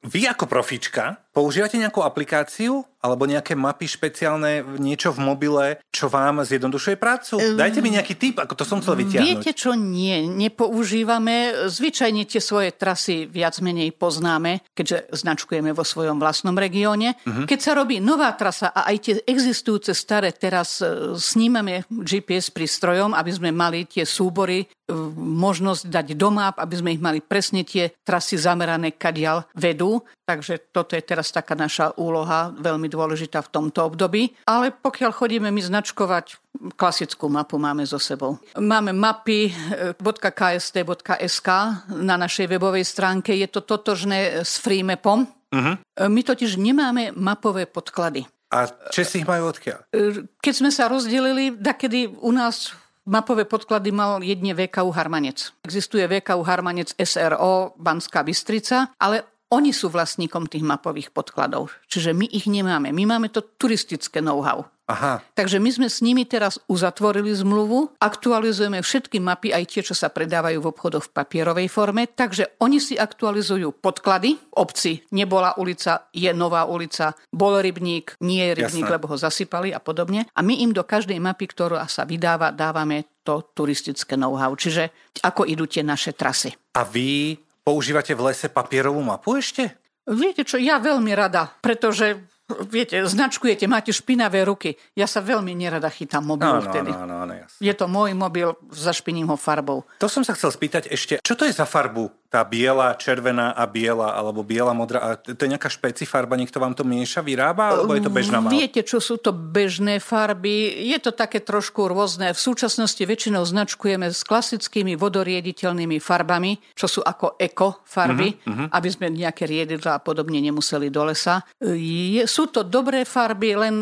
Vy 0.00 0.24
ako 0.24 0.48
profička 0.48 1.28
používate 1.40 1.80
nejakú 1.80 2.04
aplikáciu 2.04 2.84
alebo 3.00 3.24
nejaké 3.24 3.56
mapy 3.56 3.88
špeciálne, 3.88 4.60
niečo 4.76 5.08
v 5.16 5.24
mobile, 5.24 5.66
čo 5.88 6.12
vám 6.12 6.44
zjednodušuje 6.44 7.00
prácu? 7.00 7.40
Dajte 7.56 7.80
mi 7.80 7.96
nejaký 7.96 8.12
tip, 8.20 8.36
ako 8.36 8.52
to 8.52 8.64
som 8.68 8.84
chcel 8.84 8.92
vytiahnuť. 9.00 9.24
Viete 9.24 9.56
čo, 9.56 9.72
nie, 9.72 10.28
nepoužívame. 10.28 11.64
Zvyčajne 11.72 12.28
tie 12.28 12.44
svoje 12.44 12.76
trasy 12.76 13.24
viac 13.24 13.56
menej 13.64 13.96
poznáme, 13.96 14.68
keďže 14.76 15.16
značkujeme 15.16 15.72
vo 15.72 15.80
svojom 15.80 16.20
vlastnom 16.20 16.52
regióne. 16.52 17.16
Uh-huh. 17.24 17.48
Keď 17.48 17.58
sa 17.64 17.72
robí 17.72 18.04
nová 18.04 18.36
trasa 18.36 18.68
a 18.68 18.92
aj 18.92 18.96
tie 19.00 19.14
existujúce 19.24 19.96
staré 19.96 20.36
teraz 20.36 20.84
e, 20.84 21.16
snímame 21.16 21.88
GPS 21.88 22.52
prístrojom, 22.52 23.16
aby 23.16 23.32
sme 23.32 23.48
mali 23.48 23.88
tie 23.88 24.04
súbory 24.04 24.68
možnosť 25.16 25.86
dať 25.86 26.06
do 26.18 26.28
map, 26.34 26.58
aby 26.58 26.74
sme 26.76 26.90
ich 26.92 27.02
mali 27.02 27.22
presne 27.22 27.62
tie 27.62 27.94
trasy 28.02 28.36
zamerané, 28.36 28.94
kadiaľ 28.98 29.46
vedú. 29.54 30.02
Takže 30.30 30.70
toto 30.70 30.94
je 30.94 31.02
teraz 31.02 31.34
taká 31.34 31.58
naša 31.58 31.90
úloha, 31.98 32.54
veľmi 32.54 32.86
dôležitá 32.86 33.42
v 33.42 33.50
tomto 33.50 33.82
období. 33.90 34.30
Ale 34.46 34.70
pokiaľ 34.70 35.10
chodíme 35.10 35.50
my 35.50 35.58
značkovať, 35.58 36.38
klasickú 36.78 37.26
mapu 37.26 37.58
máme 37.58 37.82
so 37.82 37.98
sebou. 37.98 38.38
Máme 38.54 38.94
mapy 38.94 39.50
.kst.sk 39.98 41.48
na 41.90 42.14
našej 42.14 42.46
webovej 42.46 42.86
stránke. 42.86 43.34
Je 43.34 43.50
to 43.50 43.66
totožné 43.66 44.46
s 44.46 44.62
FreeMapom. 44.62 45.26
Uh-huh. 45.50 45.74
My 46.06 46.22
totiž 46.22 46.62
nemáme 46.62 47.10
mapové 47.18 47.66
podklady. 47.66 48.22
A 48.54 48.70
Česi 48.94 49.22
ich 49.22 49.26
majú 49.26 49.50
odkiaľ? 49.50 49.90
Keď 50.38 50.54
sme 50.54 50.70
sa 50.70 50.86
rozdelili, 50.86 51.58
kedy 51.58 52.22
u 52.22 52.30
nás 52.30 52.70
Mapové 53.10 53.48
podklady 53.48 53.90
mal 53.90 54.20
jedne 54.20 54.52
VKU 54.52 54.92
Harmanec. 54.92 55.56
Existuje 55.64 56.04
VKU 56.04 56.44
Harmanec 56.44 56.92
SRO 56.94 57.72
Banská 57.80 58.20
Bystrica, 58.22 58.92
ale 59.00 59.24
oni 59.50 59.74
sú 59.74 59.90
vlastníkom 59.90 60.46
tých 60.46 60.62
mapových 60.62 61.10
podkladov. 61.10 61.74
Čiže 61.90 62.14
my 62.14 62.26
ich 62.30 62.46
nemáme. 62.46 62.94
My 62.94 63.04
máme 63.06 63.34
to 63.34 63.42
turistické 63.42 64.22
know-how. 64.22 64.70
Aha. 64.90 65.22
Takže 65.38 65.62
my 65.62 65.70
sme 65.70 65.86
s 65.86 66.02
nimi 66.02 66.26
teraz 66.26 66.58
uzatvorili 66.66 67.30
zmluvu, 67.30 67.94
aktualizujeme 68.02 68.82
všetky 68.82 69.22
mapy, 69.22 69.54
aj 69.54 69.64
tie, 69.70 69.82
čo 69.86 69.94
sa 69.94 70.10
predávajú 70.10 70.58
v 70.58 70.70
obchodoch 70.74 71.06
v 71.06 71.14
papierovej 71.14 71.70
forme, 71.70 72.10
takže 72.10 72.58
oni 72.58 72.82
si 72.82 72.98
aktualizujú 72.98 73.70
podklady. 73.78 74.34
Obci 74.58 75.06
nebola 75.14 75.54
ulica, 75.62 76.10
je 76.10 76.34
nová 76.34 76.66
ulica, 76.66 77.14
bol 77.30 77.62
rybník, 77.62 78.18
nie 78.26 78.42
je 78.50 78.66
rybník, 78.66 78.90
Jasné. 78.90 78.94
lebo 78.98 79.06
ho 79.06 79.14
zasypali 79.14 79.70
a 79.70 79.78
podobne. 79.78 80.26
A 80.34 80.42
my 80.42 80.58
im 80.58 80.74
do 80.74 80.82
každej 80.82 81.22
mapy, 81.22 81.46
ktorá 81.46 81.86
sa 81.86 82.02
vydáva, 82.02 82.50
dávame 82.50 83.22
to 83.22 83.46
turistické 83.54 84.18
know-how. 84.18 84.50
Čiže 84.58 84.90
ako 85.22 85.46
idú 85.46 85.70
tie 85.70 85.86
naše 85.86 86.18
trasy. 86.18 86.50
A 86.74 86.82
vy 86.82 87.38
používate 87.70 88.18
v 88.18 88.34
lese 88.34 88.50
papierovú 88.50 88.98
mapu 88.98 89.38
ešte? 89.38 89.78
Viete 90.10 90.42
čo, 90.42 90.58
ja 90.58 90.82
veľmi 90.82 91.14
rada, 91.14 91.54
pretože 91.62 92.18
Viete, 92.66 92.98
značkujete, 93.06 93.70
máte 93.70 93.94
špinavé 93.94 94.42
ruky. 94.42 94.74
Ja 94.98 95.06
sa 95.06 95.22
veľmi 95.22 95.54
nerada 95.54 95.86
chytám 95.86 96.26
mobil 96.26 96.50
no, 96.50 96.58
vtedy. 96.58 96.90
No, 96.90 97.06
no, 97.06 97.22
no, 97.22 97.34
jasne. 97.38 97.62
Je 97.62 97.70
to 97.70 97.86
môj 97.86 98.10
mobil, 98.18 98.58
zašpiním 98.74 99.30
ho 99.30 99.38
farbou. 99.38 99.86
To 100.02 100.10
som 100.10 100.26
sa 100.26 100.34
chcel 100.34 100.50
spýtať 100.50 100.90
ešte, 100.90 101.22
čo 101.22 101.38
to 101.38 101.46
je 101.46 101.54
za 101.54 101.62
farbu? 101.62 102.10
Tá 102.30 102.46
biela, 102.46 102.94
červená 102.94 103.50
a 103.50 103.66
biela, 103.66 104.14
alebo 104.14 104.46
biela, 104.46 104.70
modrá. 104.70 105.02
A 105.02 105.08
to 105.18 105.34
je 105.34 105.50
nejaká 105.50 105.66
špecifarba, 105.66 106.38
niekto 106.38 106.62
vám 106.62 106.78
to 106.78 106.86
mieša, 106.86 107.26
vyrába, 107.26 107.74
alebo 107.74 107.98
je 107.98 108.06
to 108.06 108.14
bežná 108.14 108.38
mal? 108.38 108.54
Viete, 108.54 108.86
čo 108.86 109.02
sú 109.02 109.18
to 109.18 109.34
bežné 109.34 109.98
farby? 109.98 110.78
Je 110.94 110.94
to 111.02 111.10
také 111.10 111.42
trošku 111.42 111.90
rôzne. 111.90 112.30
V 112.30 112.38
súčasnosti 112.38 113.02
väčšinou 113.02 113.42
značkujeme 113.42 114.14
s 114.14 114.22
klasickými 114.22 114.94
vodoriediteľnými 114.94 115.98
farbami, 115.98 116.54
čo 116.78 116.86
sú 116.86 117.02
ako 117.02 117.34
eko 117.34 117.82
farby, 117.82 118.30
uh-huh, 118.30 118.46
uh-huh. 118.46 118.78
aby 118.78 118.88
sme 118.94 119.10
nejaké 119.10 119.50
riedidla 119.50 119.98
a 119.98 120.02
podobne 120.02 120.38
nemuseli 120.38 120.86
do 120.86 121.10
lesa. 121.10 121.42
Je, 121.58 122.30
sú 122.30 122.46
to 122.46 122.62
dobré 122.62 123.02
farby, 123.02 123.58
len 123.58 123.74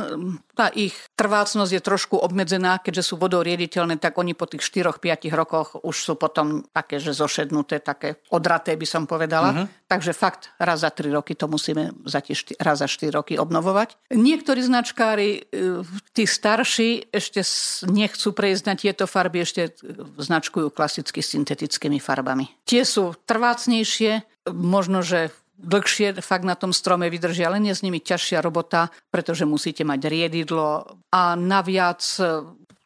tá 0.59 0.67
ich 0.75 0.99
trvácnosť 1.15 1.71
je 1.71 1.83
trošku 1.87 2.19
obmedzená, 2.19 2.83
keďže 2.83 3.15
sú 3.15 3.15
vodou 3.15 3.47
riediteľné, 3.47 4.03
tak 4.03 4.19
oni 4.19 4.35
po 4.35 4.51
tých 4.51 4.67
4-5 4.67 5.31
rokoch 5.31 5.79
už 5.87 5.95
sú 5.95 6.13
potom 6.19 6.67
také, 6.75 6.99
že 6.99 7.15
zošednuté, 7.15 7.79
také 7.79 8.19
odraté 8.35 8.75
by 8.75 8.83
som 8.83 9.07
povedala. 9.07 9.55
Uh-huh. 9.55 9.67
Takže 9.87 10.11
fakt 10.11 10.51
raz 10.59 10.83
za 10.83 10.91
3 10.91 11.15
roky 11.15 11.39
to 11.39 11.47
musíme 11.47 11.95
za 12.03 12.19
tie 12.19 12.35
šty- 12.35 12.59
raz 12.59 12.83
za 12.83 12.91
4 12.91 13.15
roky 13.15 13.39
obnovovať. 13.39 14.11
Niektorí 14.11 14.59
značkári, 14.67 15.47
e, 15.47 15.87
tí 16.11 16.27
starší, 16.27 17.15
ešte 17.15 17.47
nechcú 17.87 18.35
prejsť 18.35 18.63
na 18.67 18.75
tieto 18.75 19.07
farby, 19.07 19.47
ešte 19.47 19.79
značkujú 20.19 20.75
klasicky 20.75 21.23
syntetickými 21.23 22.03
farbami. 22.03 22.51
Tie 22.67 22.83
sú 22.83 23.15
trvácnejšie, 23.31 24.27
možno, 24.51 25.07
že 25.07 25.31
dlhšie 25.59 26.23
fakt 26.23 26.47
na 26.47 26.55
tom 26.55 26.71
strome 26.71 27.11
vydržia, 27.11 27.51
len 27.51 27.67
je 27.67 27.75
s 27.75 27.83
nimi 27.83 27.99
ťažšia 27.99 28.39
robota, 28.39 28.95
pretože 29.11 29.43
musíte 29.43 29.83
mať 29.83 30.01
riedidlo 30.07 30.87
a 31.11 31.35
naviac 31.35 32.01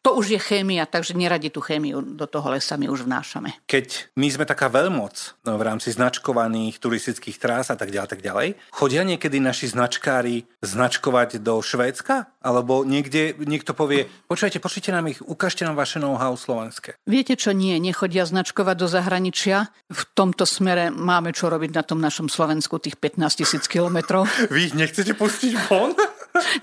to 0.03 0.19
už 0.19 0.35
je 0.35 0.39
chémia, 0.39 0.83
takže 0.83 1.15
neradi 1.15 1.47
tú 1.47 1.63
chémiu 1.63 2.03
do 2.03 2.27
toho 2.27 2.51
lesa 2.51 2.75
my 2.75 2.91
už 2.91 3.07
vnášame. 3.07 3.55
Keď 3.71 4.11
my 4.19 4.27
sme 4.27 4.43
taká 4.43 4.67
veľmoc 4.67 5.39
no, 5.47 5.55
v 5.55 5.63
rámci 5.63 5.95
značkovaných 5.95 6.83
turistických 6.83 7.39
trás 7.39 7.71
a 7.71 7.79
tak 7.79 7.89
ďalej, 7.89 8.11
tak 8.11 8.19
ďalej, 8.19 8.59
chodia 8.75 9.07
niekedy 9.07 9.39
naši 9.39 9.71
značkári 9.71 10.43
značkovať 10.59 11.39
do 11.39 11.63
Švédska? 11.63 12.27
Alebo 12.43 12.83
niekde 12.83 13.31
niekto 13.39 13.71
povie, 13.71 14.11
počujete, 14.27 14.59
pošlite 14.59 14.91
nám 14.91 15.07
ich, 15.07 15.23
ukážte 15.23 15.63
nám 15.63 15.79
vaše 15.79 16.03
know-how 16.03 16.35
slovenské. 16.35 16.99
Viete 17.07 17.39
čo, 17.39 17.55
nie, 17.55 17.79
nechodia 17.79 18.27
značkovať 18.27 18.75
do 18.75 18.87
zahraničia. 18.91 19.71
V 19.87 20.01
tomto 20.11 20.43
smere 20.43 20.91
máme 20.91 21.31
čo 21.31 21.47
robiť 21.47 21.71
na 21.71 21.83
tom 21.87 22.03
našom 22.03 22.27
Slovensku, 22.27 22.75
tých 22.83 22.99
15 22.99 23.39
tisíc 23.39 23.63
kilometrov. 23.71 24.27
Vy 24.51 24.67
ich 24.67 24.75
nechcete 24.75 25.15
pustiť 25.15 25.71
von? 25.71 25.95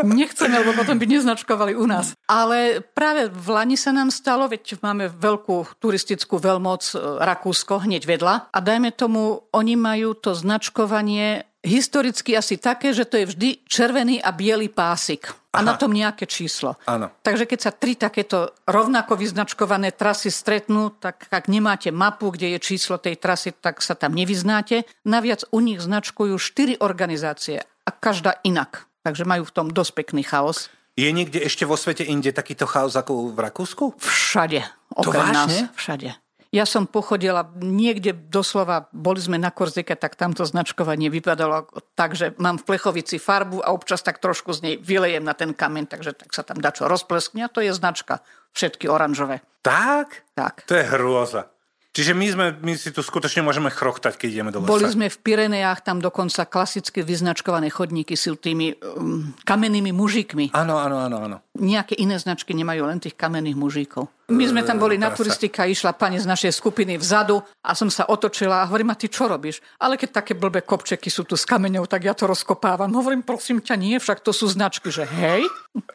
Nechceme, 0.02 0.60
lebo 0.60 0.74
potom 0.74 0.98
by 0.98 1.06
neznačkovali 1.06 1.78
u 1.78 1.86
nás. 1.86 2.14
Ale 2.26 2.82
práve 2.82 3.30
v 3.30 3.48
Lani 3.54 3.78
sa 3.78 3.94
nám 3.94 4.10
stalo, 4.10 4.50
veď 4.50 4.82
máme 4.82 5.10
veľkú 5.10 5.78
turistickú 5.78 6.42
veľmoc 6.42 6.82
e, 6.92 6.94
Rakúsko 7.22 7.86
hneď 7.86 8.02
vedľa 8.06 8.34
a 8.50 8.58
dajme 8.58 8.90
tomu, 8.94 9.46
oni 9.54 9.74
majú 9.78 10.18
to 10.18 10.34
značkovanie 10.34 11.50
historicky 11.60 12.32
asi 12.32 12.56
také, 12.56 12.96
že 12.96 13.04
to 13.04 13.20
je 13.20 13.28
vždy 13.28 13.48
červený 13.68 14.16
a 14.20 14.32
biely 14.32 14.72
pásik. 14.72 15.28
A 15.50 15.60
Aha. 15.60 15.66
na 15.66 15.74
tom 15.74 15.90
nejaké 15.90 16.30
číslo. 16.30 16.78
Áno. 16.86 17.10
Takže 17.26 17.42
keď 17.42 17.58
sa 17.58 17.72
tri 17.74 17.98
takéto 17.98 18.54
rovnako 18.70 19.18
vyznačkované 19.18 19.90
trasy 19.90 20.30
stretnú, 20.30 20.94
tak 20.94 21.26
ak 21.26 21.50
nemáte 21.50 21.90
mapu, 21.90 22.30
kde 22.30 22.54
je 22.54 22.58
číslo 22.62 23.02
tej 23.02 23.18
trasy, 23.18 23.50
tak 23.58 23.82
sa 23.82 23.98
tam 23.98 24.14
nevyznáte. 24.14 24.86
Naviac 25.02 25.42
u 25.50 25.58
nich 25.58 25.82
značkujú 25.82 26.38
štyri 26.38 26.78
organizácie 26.78 27.66
a 27.66 27.90
každá 27.90 28.38
inak. 28.46 28.89
Takže 29.00 29.24
majú 29.24 29.48
v 29.48 29.54
tom 29.54 29.66
dosť 29.72 29.92
pekný 29.96 30.22
chaos. 30.24 30.68
Je 30.98 31.08
niekde 31.08 31.40
ešte 31.40 31.64
vo 31.64 31.78
svete 31.78 32.04
inde 32.04 32.34
takýto 32.34 32.68
chaos 32.68 32.92
ako 32.92 33.32
v 33.32 33.38
Rakúsku? 33.40 33.84
Všade. 33.96 34.60
Okrem 34.92 35.32
nás. 35.32 35.72
Všade. 35.72 36.18
Ja 36.50 36.66
som 36.66 36.90
pochodila 36.90 37.46
niekde 37.62 38.10
doslova, 38.10 38.90
boli 38.90 39.22
sme 39.22 39.38
na 39.38 39.54
Korzike, 39.54 39.94
tak 39.94 40.18
tamto 40.18 40.42
značkovanie 40.42 41.06
vypadalo 41.06 41.70
tak, 41.94 42.18
že 42.18 42.34
mám 42.42 42.58
v 42.58 42.74
plechovici 42.74 43.22
farbu 43.22 43.62
a 43.62 43.70
občas 43.70 44.02
tak 44.02 44.18
trošku 44.18 44.50
z 44.58 44.60
nej 44.66 44.74
vylejem 44.82 45.22
na 45.22 45.30
ten 45.30 45.54
kameň, 45.54 45.86
takže 45.86 46.10
tak 46.10 46.34
sa 46.34 46.42
tam 46.42 46.58
dá 46.58 46.74
čo 46.74 46.90
rozpleskne 46.90 47.46
a 47.46 47.52
to 47.52 47.62
je 47.62 47.70
značka. 47.70 48.26
Všetky 48.50 48.90
oranžové. 48.90 49.46
Tak? 49.62 50.26
Tak. 50.34 50.66
To 50.66 50.74
je 50.74 50.90
hrôza. 50.90 51.54
Čiže 51.90 52.14
my, 52.14 52.26
sme, 52.30 52.46
my 52.62 52.72
si 52.78 52.94
tu 52.94 53.02
skutočne 53.02 53.42
môžeme 53.42 53.66
chrochtať, 53.66 54.14
keď 54.14 54.28
ideme 54.30 54.50
do 54.54 54.62
lesa. 54.62 54.70
Boli 54.70 54.86
sme 54.86 55.10
v 55.10 55.18
Pireneách, 55.26 55.82
tam 55.82 55.98
dokonca 55.98 56.46
klasicky 56.46 57.02
vyznačkované 57.02 57.66
chodníky 57.66 58.14
sú 58.14 58.38
tými 58.38 58.78
um, 58.78 59.34
kamennými 59.42 59.90
mužikmi. 59.90 60.54
Áno, 60.54 60.78
áno, 60.78 61.02
áno, 61.02 61.16
áno. 61.18 61.36
Nejaké 61.58 61.98
iné 61.98 62.14
značky 62.22 62.54
nemajú 62.54 62.86
len 62.86 63.02
tých 63.02 63.18
kamenných 63.18 63.58
mužíkov. 63.58 64.06
My 64.30 64.46
sme 64.46 64.62
tam 64.62 64.78
boli 64.78 64.94
na 64.94 65.10
turistika, 65.10 65.66
išla 65.66 65.98
pani 65.98 66.22
z 66.22 66.30
našej 66.30 66.54
skupiny 66.54 66.94
vzadu 66.94 67.42
a 67.66 67.74
som 67.74 67.90
sa 67.90 68.06
otočila 68.06 68.62
a 68.62 68.68
hovorím, 68.70 68.94
a 68.94 68.96
ty 68.96 69.10
čo 69.10 69.26
robíš? 69.26 69.58
Ale 69.82 69.98
keď 69.98 70.22
také 70.22 70.38
blbé 70.38 70.62
kopčeky 70.62 71.10
sú 71.10 71.26
tu 71.26 71.34
s 71.34 71.42
kameňou, 71.42 71.90
tak 71.90 72.06
ja 72.06 72.14
to 72.14 72.30
rozkopávam. 72.30 72.94
Hovorím, 72.94 73.26
prosím 73.26 73.58
ťa, 73.58 73.74
nie, 73.74 73.98
však 73.98 74.22
to 74.22 74.30
sú 74.30 74.46
značky, 74.46 74.94
že 74.94 75.02
hej. 75.04 75.42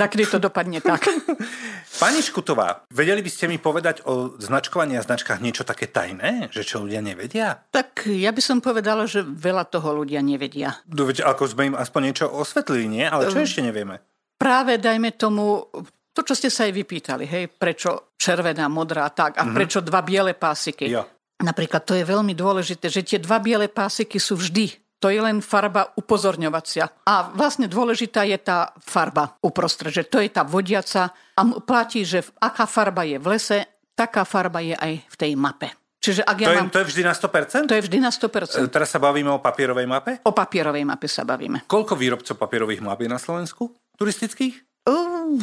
Tak 0.00 0.16
kedy 0.16 0.26
to 0.26 0.38
dopadne 0.42 0.80
tak. 0.80 1.06
Pani 2.02 2.24
Škutová, 2.24 2.88
vedeli 2.90 3.20
by 3.20 3.30
ste 3.30 3.46
mi 3.46 3.60
povedať 3.60 4.02
o 4.08 4.34
značkovaní 4.40 4.96
a 4.96 5.04
značkách 5.04 5.38
niečo 5.38 5.62
také 5.62 5.86
tajné, 5.86 6.48
že 6.48 6.64
čo 6.64 6.82
ľudia 6.82 7.04
nevedia? 7.04 7.60
Tak 7.70 8.08
ja 8.08 8.32
by 8.32 8.42
som 8.42 8.58
povedala, 8.64 9.04
že 9.04 9.22
veľa 9.22 9.68
toho 9.68 10.02
ľudia 10.02 10.24
nevedia. 10.24 10.80
No, 10.88 11.04
veď 11.04 11.28
ako 11.28 11.44
sme 11.46 11.74
im 11.74 11.76
aspoň 11.76 12.00
niečo 12.10 12.26
osvetlili, 12.32 12.88
nie? 12.88 13.04
Ale 13.04 13.28
čo 13.28 13.42
ešte 13.42 13.60
nevieme? 13.60 14.00
Práve 14.40 14.80
dajme 14.80 15.12
tomu 15.20 15.68
to, 16.10 16.26
čo 16.26 16.34
ste 16.34 16.50
sa 16.50 16.66
aj 16.66 16.72
vypýtali, 16.74 17.24
hej, 17.26 17.44
prečo 17.54 18.14
červená, 18.18 18.66
modrá, 18.66 19.06
tak, 19.14 19.38
a 19.38 19.46
prečo 19.50 19.78
dva 19.78 20.02
biele 20.02 20.34
pásiky. 20.34 20.90
Jo. 20.90 21.06
Napríklad 21.40 21.86
to 21.86 21.96
je 21.96 22.04
veľmi 22.04 22.36
dôležité, 22.36 22.92
že 22.92 23.06
tie 23.06 23.18
dva 23.22 23.40
biele 23.40 23.70
pásiky 23.70 24.20
sú 24.20 24.36
vždy. 24.36 24.76
To 25.00 25.08
je 25.08 25.16
len 25.16 25.40
farba 25.40 25.96
upozorňovacia. 25.96 27.08
A 27.08 27.32
vlastne 27.32 27.64
dôležitá 27.64 28.28
je 28.28 28.36
tá 28.36 28.76
farba 28.84 29.32
uprostred, 29.40 29.88
že 29.88 30.04
to 30.04 30.20
je 30.20 30.28
tá 30.28 30.44
vodiaca 30.44 31.16
a 31.16 31.40
platí, 31.64 32.04
že 32.04 32.20
aká 32.36 32.68
farba 32.68 33.08
je 33.08 33.16
v 33.16 33.26
lese, 33.32 33.58
taká 33.96 34.28
farba 34.28 34.60
je 34.60 34.76
aj 34.76 34.92
v 35.00 35.16
tej 35.16 35.32
mape. 35.40 35.72
Čiže 36.00 36.24
ak 36.24 36.36
ja 36.40 36.46
To 36.48 36.52
je, 36.52 36.60
mám... 36.60 36.72
to 36.72 36.80
je 36.80 36.86
vždy 36.92 37.02
na 37.04 37.12
100%? 37.16 37.68
To 37.68 37.76
je 37.76 37.82
vždy 37.84 37.98
na 38.00 38.12
E, 38.12 38.16
100%. 38.16 38.72
Teraz 38.72 38.88
sa 38.88 39.00
bavíme 39.00 39.28
o 39.32 39.40
papierovej 39.40 39.84
mape. 39.84 40.12
O 40.24 40.32
papierovej 40.32 40.84
mape 40.84 41.08
sa 41.08 41.28
bavíme. 41.28 41.68
Koľko 41.68 41.96
výrobcov 41.96 42.36
papierových 42.40 42.80
map 42.84 43.00
je 43.00 43.08
na 43.08 43.20
Slovensku? 43.20 43.72
Turistických? 44.00 44.69
Uh, 44.90 45.38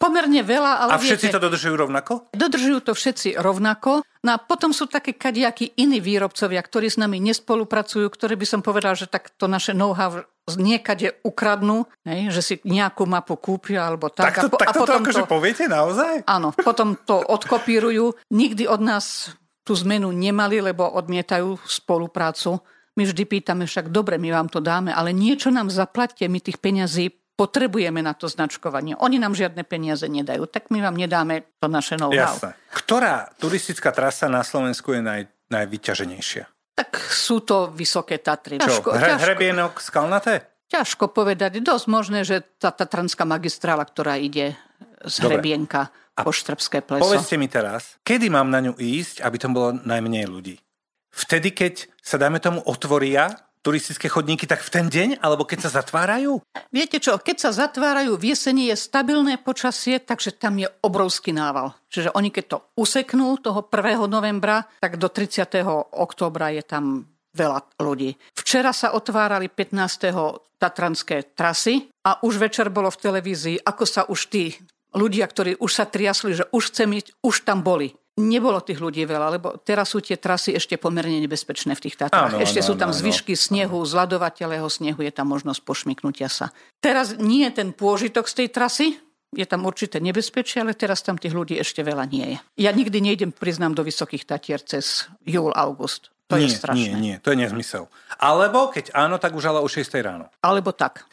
pomerne 0.00 0.40
veľa, 0.40 0.88
ale 0.88 0.90
A 0.94 0.96
všetci 0.96 1.28
viete, 1.28 1.36
to 1.36 1.44
dodržujú 1.44 1.74
rovnako? 1.76 2.12
Dodržujú 2.32 2.78
to 2.80 2.92
všetci 2.96 3.36
rovnako. 3.36 4.00
No 4.24 4.30
a 4.32 4.38
potom 4.40 4.72
sú 4.72 4.88
také 4.88 5.12
kadejakí 5.12 5.76
iní 5.76 6.00
výrobcovia, 6.00 6.64
ktorí 6.64 6.88
s 6.88 6.96
nami 6.96 7.20
nespolupracujú, 7.20 8.08
ktorí 8.08 8.40
by 8.40 8.46
som 8.48 8.60
povedal, 8.64 8.96
že 8.96 9.04
tak 9.04 9.28
to 9.36 9.44
naše 9.44 9.76
know-how 9.76 10.24
niekade 10.56 11.20
ukradnú, 11.20 11.84
hej, 12.08 12.32
že 12.32 12.40
si 12.40 12.54
nejakú 12.64 13.04
mapu 13.04 13.36
kúpia 13.36 13.84
alebo 13.84 14.08
tak. 14.08 14.32
Tak 14.32 14.48
to, 14.48 14.48
po- 14.48 14.56
tak 14.56 14.72
to, 14.72 14.80
potom 14.80 15.04
akože 15.04 15.28
poviete 15.28 15.68
naozaj? 15.68 16.24
Áno, 16.24 16.56
potom 16.56 16.96
to 16.96 17.20
odkopírujú. 17.20 18.16
Nikdy 18.32 18.64
od 18.64 18.80
nás 18.80 19.36
tú 19.68 19.76
zmenu 19.84 20.08
nemali, 20.08 20.64
lebo 20.64 20.88
odmietajú 20.88 21.60
spoluprácu. 21.68 22.64
My 22.96 23.04
vždy 23.04 23.28
pýtame 23.28 23.68
však, 23.68 23.92
dobre, 23.92 24.16
my 24.16 24.32
vám 24.32 24.48
to 24.48 24.64
dáme, 24.64 24.90
ale 24.96 25.12
niečo 25.12 25.52
nám 25.52 25.68
zaplatte, 25.68 26.24
my 26.24 26.40
tých 26.40 26.56
peňazí 26.56 27.12
potrebujeme 27.38 28.02
na 28.02 28.18
to 28.18 28.26
značkovanie. 28.26 28.98
Oni 28.98 29.22
nám 29.22 29.38
žiadne 29.38 29.62
peniaze 29.62 30.10
nedajú, 30.10 30.50
tak 30.50 30.74
my 30.74 30.82
vám 30.82 30.98
nedáme 30.98 31.54
to 31.62 31.70
naše 31.70 31.94
know-how. 31.94 32.34
Jasné. 32.34 32.58
Ktorá 32.74 33.30
turistická 33.38 33.94
trasa 33.94 34.26
na 34.26 34.42
Slovensku 34.42 34.90
je 34.90 35.00
naj, 35.06 35.30
najvyťaženejšia? 35.46 36.74
Tak 36.74 36.98
sú 36.98 37.46
to 37.46 37.70
vysoké 37.70 38.18
Tatry. 38.18 38.58
Čo? 38.58 38.82
Ťažko, 38.82 38.88
Hre, 38.90 39.08
ťažko, 39.14 39.22
hrebienok, 39.22 39.72
skalnaté? 39.78 40.34
ťažko 40.68 41.10
povedať. 41.10 41.64
Dosť 41.64 41.86
možné, 41.88 42.22
že 42.22 42.44
tá 42.60 42.70
Tatranská 42.70 43.24
magistrála, 43.24 43.82
ktorá 43.88 44.20
ide 44.20 44.54
z 45.02 45.24
Dobre. 45.24 45.40
Hrebienka 45.40 45.88
po 46.12 46.30
Štrbské 46.30 46.84
pleso. 46.84 47.08
Povedzte 47.08 47.40
mi 47.40 47.48
teraz, 47.48 47.96
kedy 48.04 48.28
mám 48.28 48.52
na 48.52 48.60
ňu 48.60 48.76
ísť, 48.76 49.24
aby 49.24 49.36
tam 49.40 49.56
bolo 49.56 49.78
najmenej 49.80 50.26
ľudí? 50.28 50.60
Vtedy, 51.08 51.50
keď 51.56 51.88
sa, 51.98 52.20
dáme 52.20 52.38
tomu, 52.38 52.62
otvoria 52.68 53.47
turistické 53.60 54.08
chodníky, 54.08 54.46
tak 54.46 54.64
v 54.64 54.70
ten 54.70 54.86
deň? 54.88 55.08
Alebo 55.20 55.44
keď 55.44 55.68
sa 55.68 55.82
zatvárajú? 55.82 56.40
Viete 56.70 57.02
čo, 57.02 57.18
keď 57.18 57.36
sa 57.48 57.50
zatvárajú 57.52 58.16
v 58.16 58.32
jeseni, 58.32 58.70
je 58.70 58.76
stabilné 58.78 59.40
počasie, 59.40 59.98
takže 60.00 60.36
tam 60.36 60.58
je 60.58 60.68
obrovský 60.82 61.34
nával. 61.34 61.74
Čiže 61.92 62.14
oni 62.14 62.30
keď 62.32 62.44
to 62.48 62.58
useknú 62.78 63.40
toho 63.40 63.64
1. 63.66 64.08
novembra, 64.08 64.64
tak 64.80 64.96
do 64.96 65.10
30. 65.10 65.64
októbra 65.94 66.54
je 66.54 66.62
tam 66.64 67.08
veľa 67.36 67.78
ľudí. 67.78 68.16
Včera 68.34 68.74
sa 68.74 68.96
otvárali 68.96 69.46
15. 69.52 70.58
tatranské 70.58 71.34
trasy 71.36 71.86
a 72.02 72.18
už 72.24 72.40
večer 72.42 72.66
bolo 72.72 72.90
v 72.90 72.98
televízii, 72.98 73.62
ako 73.62 73.84
sa 73.86 74.02
už 74.08 74.20
tí 74.32 74.58
ľudia, 74.96 75.28
ktorí 75.28 75.60
už 75.60 75.70
sa 75.70 75.84
triasli, 75.84 76.32
že 76.34 76.48
už 76.50 76.72
chcem 76.72 76.88
ísť, 76.96 77.08
už 77.20 77.44
tam 77.44 77.60
boli. 77.60 77.94
Nebolo 78.18 78.58
tých 78.60 78.82
ľudí 78.82 79.06
veľa, 79.06 79.38
lebo 79.38 79.56
teraz 79.62 79.94
sú 79.94 80.02
tie 80.02 80.18
trasy 80.18 80.58
ešte 80.58 80.74
pomerne 80.74 81.22
nebezpečné 81.22 81.78
v 81.78 81.82
tých 81.86 81.96
Tatrách. 81.96 82.34
Áno, 82.34 82.42
ešte 82.42 82.60
áno, 82.60 82.68
sú 82.68 82.74
tam 82.74 82.90
áno, 82.90 82.98
áno. 82.98 83.00
zvyšky 83.00 83.38
snehu, 83.38 83.78
zladovateľého 83.86 84.66
snehu, 84.66 84.98
je 85.06 85.12
tam 85.14 85.30
možnosť 85.30 85.62
pošmyknutia 85.62 86.26
sa. 86.26 86.50
Teraz 86.82 87.14
nie 87.14 87.46
je 87.46 87.62
ten 87.62 87.70
pôžitok 87.70 88.26
z 88.26 88.44
tej 88.44 88.48
trasy, 88.50 88.86
je 89.32 89.44
tam 89.44 89.68
určité 89.68 90.00
nebezpečie, 90.00 90.64
ale 90.64 90.72
teraz 90.72 91.04
tam 91.04 91.20
tých 91.20 91.36
ľudí 91.36 91.60
ešte 91.60 91.84
veľa 91.84 92.04
nie 92.08 92.36
je. 92.36 92.38
Ja 92.64 92.72
nikdy 92.72 92.98
nejdem, 92.98 93.30
priznám, 93.30 93.76
do 93.76 93.84
Vysokých 93.84 94.24
Tatier 94.24 94.60
cez 94.64 95.06
júl, 95.22 95.52
august. 95.52 96.10
To 96.28 96.36
nie, 96.36 96.48
je 96.48 96.60
strašné. 96.60 96.92
nie, 96.92 96.92
nie, 96.96 97.16
to 97.20 97.32
je 97.32 97.40
nezmysel. 97.40 97.88
Alebo 98.20 98.68
keď 98.68 98.92
áno, 98.92 99.16
tak 99.16 99.32
už 99.32 99.48
ale 99.48 99.64
o 99.64 99.68
6 99.68 99.88
ráno. 100.04 100.28
Alebo 100.44 100.76
tak. 100.76 101.08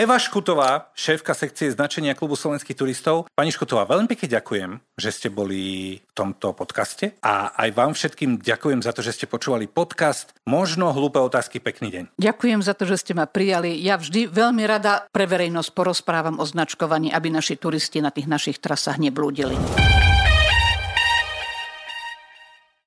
Eva 0.00 0.16
Škutová, 0.16 0.88
šéfka 0.96 1.36
sekcie 1.36 1.68
značenia 1.68 2.16
klubu 2.16 2.32
slovenských 2.32 2.72
turistov. 2.72 3.28
Pani 3.36 3.52
Škutová, 3.52 3.84
veľmi 3.84 4.08
pekne 4.08 4.32
ďakujem, 4.32 4.80
že 4.96 5.12
ste 5.12 5.28
boli 5.28 6.00
v 6.00 6.12
tomto 6.16 6.56
podcaste 6.56 7.20
a 7.20 7.52
aj 7.52 7.68
vám 7.76 7.92
všetkým 7.92 8.40
ďakujem 8.40 8.80
za 8.80 8.96
to, 8.96 9.04
že 9.04 9.12
ste 9.12 9.28
počúvali 9.28 9.68
podcast 9.68 10.32
Možno 10.48 10.88
hlúpe 10.96 11.20
otázky. 11.20 11.60
Pekný 11.60 11.92
deň. 11.92 12.04
Ďakujem 12.16 12.64
za 12.64 12.72
to, 12.72 12.88
že 12.88 12.96
ste 12.96 13.12
ma 13.12 13.28
prijali. 13.28 13.76
Ja 13.76 14.00
vždy 14.00 14.32
veľmi 14.32 14.64
rada 14.64 15.04
pre 15.12 15.28
verejnosť 15.28 15.68
porozprávam 15.76 16.40
o 16.40 16.48
značkovaní, 16.48 17.12
aby 17.12 17.28
naši 17.28 17.60
turisti 17.60 18.00
na 18.00 18.08
tých 18.08 18.24
našich 18.24 18.56
trasách 18.56 18.96
neblúdili. 18.96 19.52